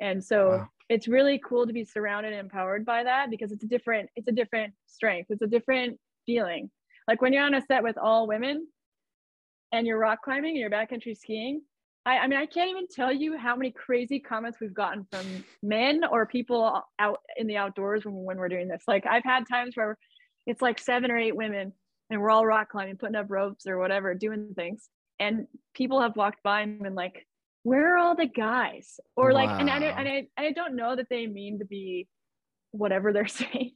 [0.00, 0.68] And so wow.
[0.88, 4.28] it's really cool to be surrounded and empowered by that because it's a different, it's
[4.28, 5.26] a different strength.
[5.30, 6.70] It's a different feeling.
[7.06, 8.66] Like when you're on a set with all women,
[9.72, 11.62] and you're rock climbing and you're backcountry skiing,
[12.06, 15.44] I, I, mean, I can't even tell you how many crazy comments we've gotten from
[15.62, 18.82] men or people out in the outdoors when, when we're doing this.
[18.88, 19.98] Like I've had times where
[20.46, 21.72] it's like seven or eight women
[22.08, 24.88] and we're all rock climbing, putting up ropes or whatever, doing things.
[25.18, 27.26] And people have walked by and been like,
[27.62, 28.98] where are all the guys?
[29.16, 29.58] Or like, wow.
[29.58, 32.08] and, I, and, I, and I don't know that they mean to be
[32.70, 33.72] whatever they're saying.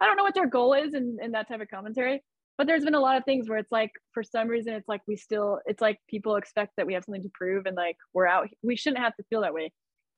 [0.00, 2.22] I don't know what their goal is in, in that type of commentary,
[2.58, 5.02] but there's been a lot of things where it's like for some reason it's like
[5.06, 8.26] we still it's like people expect that we have something to prove and like we're
[8.26, 9.72] out we shouldn't have to feel that way.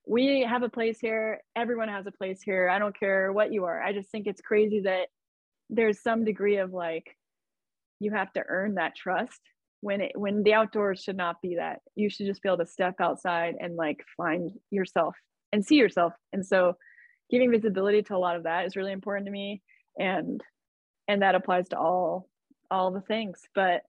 [0.06, 1.40] We have a place here.
[1.54, 2.70] Everyone has a place here.
[2.70, 3.82] I don't care what you are.
[3.82, 5.08] I just think it's crazy that
[5.68, 7.14] there's some degree of like
[8.00, 9.40] you have to earn that trust
[9.80, 11.80] when it when the outdoors should not be that.
[11.94, 15.14] You should just be able to step outside and like find yourself
[15.52, 16.12] and see yourself.
[16.32, 16.74] And so
[17.30, 19.62] giving visibility to a lot of that is really important to me.
[19.98, 20.42] And
[21.08, 22.28] and that applies to all
[22.70, 23.82] all the things but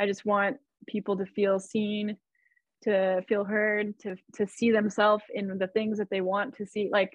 [0.00, 2.16] i just want people to feel seen
[2.82, 6.88] to feel heard to to see themselves in the things that they want to see
[6.90, 7.12] like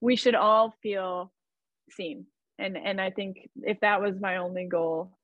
[0.00, 1.32] we should all feel
[1.90, 2.26] seen.
[2.58, 5.18] And and i think if that was my only goal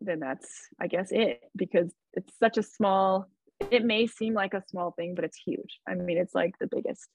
[0.00, 3.26] then that's i guess it because it's such a small
[3.70, 5.80] it may seem like a small thing but it's huge.
[5.88, 7.08] I mean it's like the biggest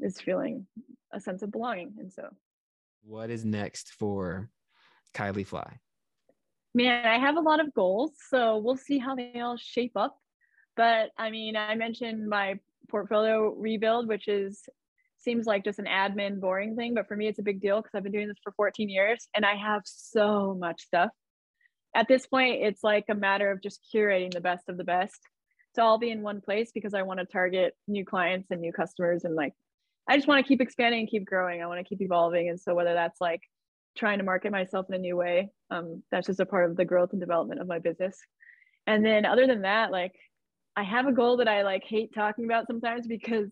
[0.00, 0.66] is feeling
[1.12, 1.94] a sense of belonging.
[1.98, 2.28] And so
[3.08, 4.50] what is next for
[5.14, 5.78] Kylie Fly?
[6.74, 10.16] Man, I have a lot of goals, so we'll see how they all shape up.
[10.76, 14.62] But I mean, I mentioned my portfolio rebuild, which is
[15.16, 17.90] seems like just an admin boring thing, but for me it's a big deal because
[17.94, 21.10] I've been doing this for 14 years and I have so much stuff.
[21.96, 25.18] At this point, it's like a matter of just curating the best of the best
[25.74, 28.72] to all be in one place because I want to target new clients and new
[28.72, 29.54] customers and like
[30.08, 31.62] I just want to keep expanding and keep growing.
[31.62, 32.48] I want to keep evolving.
[32.48, 33.42] And so whether that's like
[33.96, 36.84] trying to market myself in a new way, um, that's just a part of the
[36.84, 38.16] growth and development of my business.
[38.86, 40.14] And then other than that, like
[40.76, 43.50] I have a goal that I like hate talking about sometimes because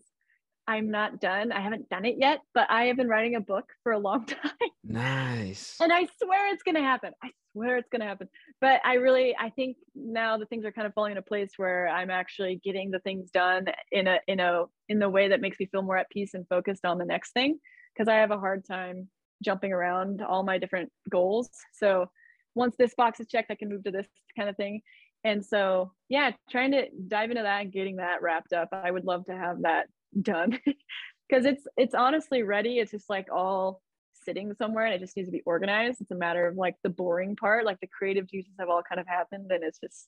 [0.67, 1.51] I'm not done.
[1.51, 4.25] I haven't done it yet, but I have been writing a book for a long
[4.25, 4.51] time.
[4.83, 5.75] Nice.
[5.79, 7.11] and I swear it's going to happen.
[7.23, 8.29] I swear it's going to happen.
[8.61, 11.87] But I really, I think now the things are kind of falling into place where
[11.87, 15.59] I'm actually getting the things done in a, in a, in the way that makes
[15.59, 17.59] me feel more at peace and focused on the next thing.
[17.97, 19.07] Cause I have a hard time
[19.43, 21.49] jumping around all my different goals.
[21.73, 22.09] So
[22.53, 24.81] once this box is checked, I can move to this kind of thing.
[25.23, 28.69] And so, yeah, trying to dive into that and getting that wrapped up.
[28.71, 29.87] I would love to have that
[30.21, 30.59] done
[31.29, 33.81] because it's it's honestly ready it's just like all
[34.27, 36.01] sitting somewhere and it just needs to be organized.
[36.01, 38.99] It's a matter of like the boring part like the creative juices have all kind
[38.99, 40.07] of happened and it's just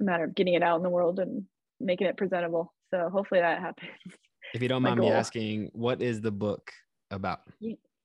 [0.00, 1.44] a matter of getting it out in the world and
[1.78, 2.74] making it presentable.
[2.92, 3.90] So hopefully that happens.
[4.52, 6.72] If you don't mind me asking what is the book
[7.12, 7.42] about?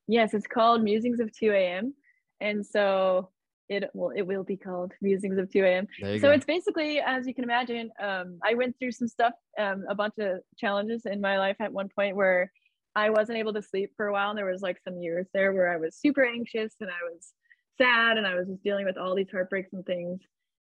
[0.06, 1.92] Yes it's called musings of 2 a.m
[2.40, 3.30] and so
[3.68, 6.30] it will it will be called musings of 2 a.m so go.
[6.30, 10.14] it's basically as you can imagine um, i went through some stuff um, a bunch
[10.20, 12.52] of challenges in my life at one point where
[12.96, 15.52] i wasn't able to sleep for a while and there was like some years there
[15.52, 17.32] where i was super anxious and i was
[17.78, 20.20] sad and i was just dealing with all these heartbreaks and things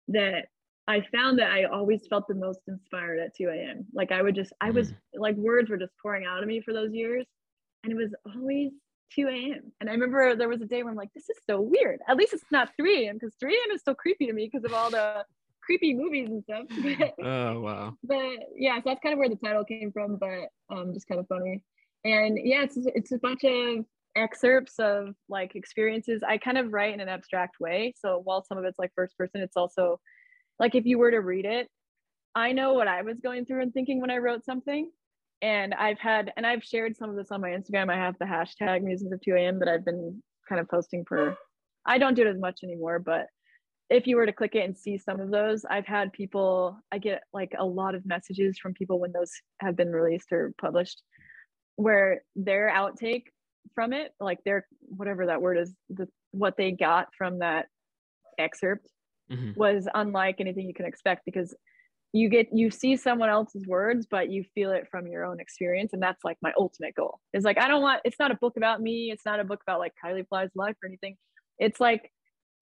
[0.08, 0.46] that
[0.88, 4.36] i found that i always felt the most inspired at 2 a.m like i would
[4.36, 4.96] just i was mm.
[5.16, 7.26] like words were just pouring out of me for those years
[7.84, 8.72] and it was always
[9.16, 9.72] 2 a.m.
[9.80, 12.00] And I remember there was a day where I'm like, this is so weird.
[12.08, 13.16] At least it's not 3 a.m.
[13.16, 13.76] because 3 a.m.
[13.76, 15.26] is still creepy to me because of all the
[15.62, 16.64] creepy movies and stuff.
[17.24, 17.94] oh wow.
[18.04, 21.20] But yeah, so that's kind of where the title came from, but um just kind
[21.20, 21.64] of funny.
[22.04, 23.86] And yeah, it's it's a bunch of
[24.16, 26.24] excerpts of like experiences.
[26.28, 27.94] I kind of write in an abstract way.
[27.98, 30.00] So while some of it's like first person, it's also
[30.60, 31.68] like if you were to read it,
[32.36, 34.90] I know what I was going through and thinking when I wrote something
[35.42, 37.90] and I've had and I've shared some of this on my Instagram.
[37.90, 39.60] I have the hashtag musings of 2 a.m.
[39.60, 41.38] that I've been kind of posting for
[41.86, 43.28] I don't do it as much anymore, but
[43.90, 46.98] if you were to click it and see some of those, I've had people, I
[46.98, 51.02] get like a lot of messages from people when those have been released or published
[51.82, 53.26] where their outtake
[53.74, 57.68] from it, like their whatever that word is, the what they got from that
[58.38, 58.88] excerpt
[59.32, 59.52] mm-hmm.
[59.56, 61.54] was unlike anything you can expect because
[62.14, 65.94] you get you see someone else's words but you feel it from your own experience.
[65.94, 67.20] And that's like my ultimate goal.
[67.34, 69.12] Is like i don't want it's not a book about me.
[69.12, 71.18] It's not a book about like kylie fly's life or anything.
[71.60, 72.12] It's like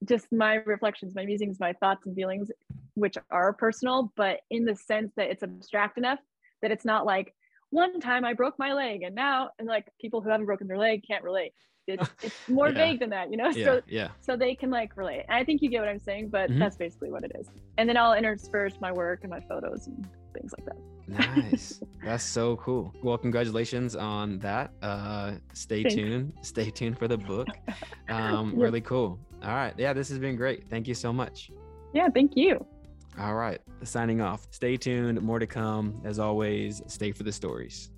[0.08, 2.50] just my reflections my musings my thoughts and feelings
[2.94, 6.18] which are personal but in the sense that it's abstract enough
[6.62, 7.34] that it's not like
[7.70, 10.78] one time i broke my leg and now and like people who haven't broken their
[10.78, 11.52] leg can't relate
[11.86, 12.74] it's, it's more yeah.
[12.74, 13.50] vague than that, you know?
[13.60, 14.08] Yeah, so yeah.
[14.20, 15.24] so they can like relate.
[15.28, 16.60] I think you get what I'm saying, but mm-hmm.
[16.60, 17.48] that's basically what it is.
[17.78, 20.76] And then I'll intersperse my work and my photos and things like that.
[21.08, 21.80] nice.
[22.04, 22.94] That's so cool.
[23.02, 24.72] Well, congratulations on that.
[24.80, 25.96] Uh stay Thanks.
[25.96, 26.32] tuned.
[26.42, 27.48] Stay tuned for the book.
[28.08, 28.64] Um, yeah.
[28.64, 29.18] really cool.
[29.42, 29.74] All right.
[29.76, 30.68] Yeah, this has been great.
[30.70, 31.50] Thank you so much.
[31.92, 32.64] Yeah, thank you.
[33.18, 33.60] All right.
[33.82, 34.46] Signing off.
[34.50, 35.20] Stay tuned.
[35.20, 36.00] More to come.
[36.04, 37.90] As always, stay for the stories.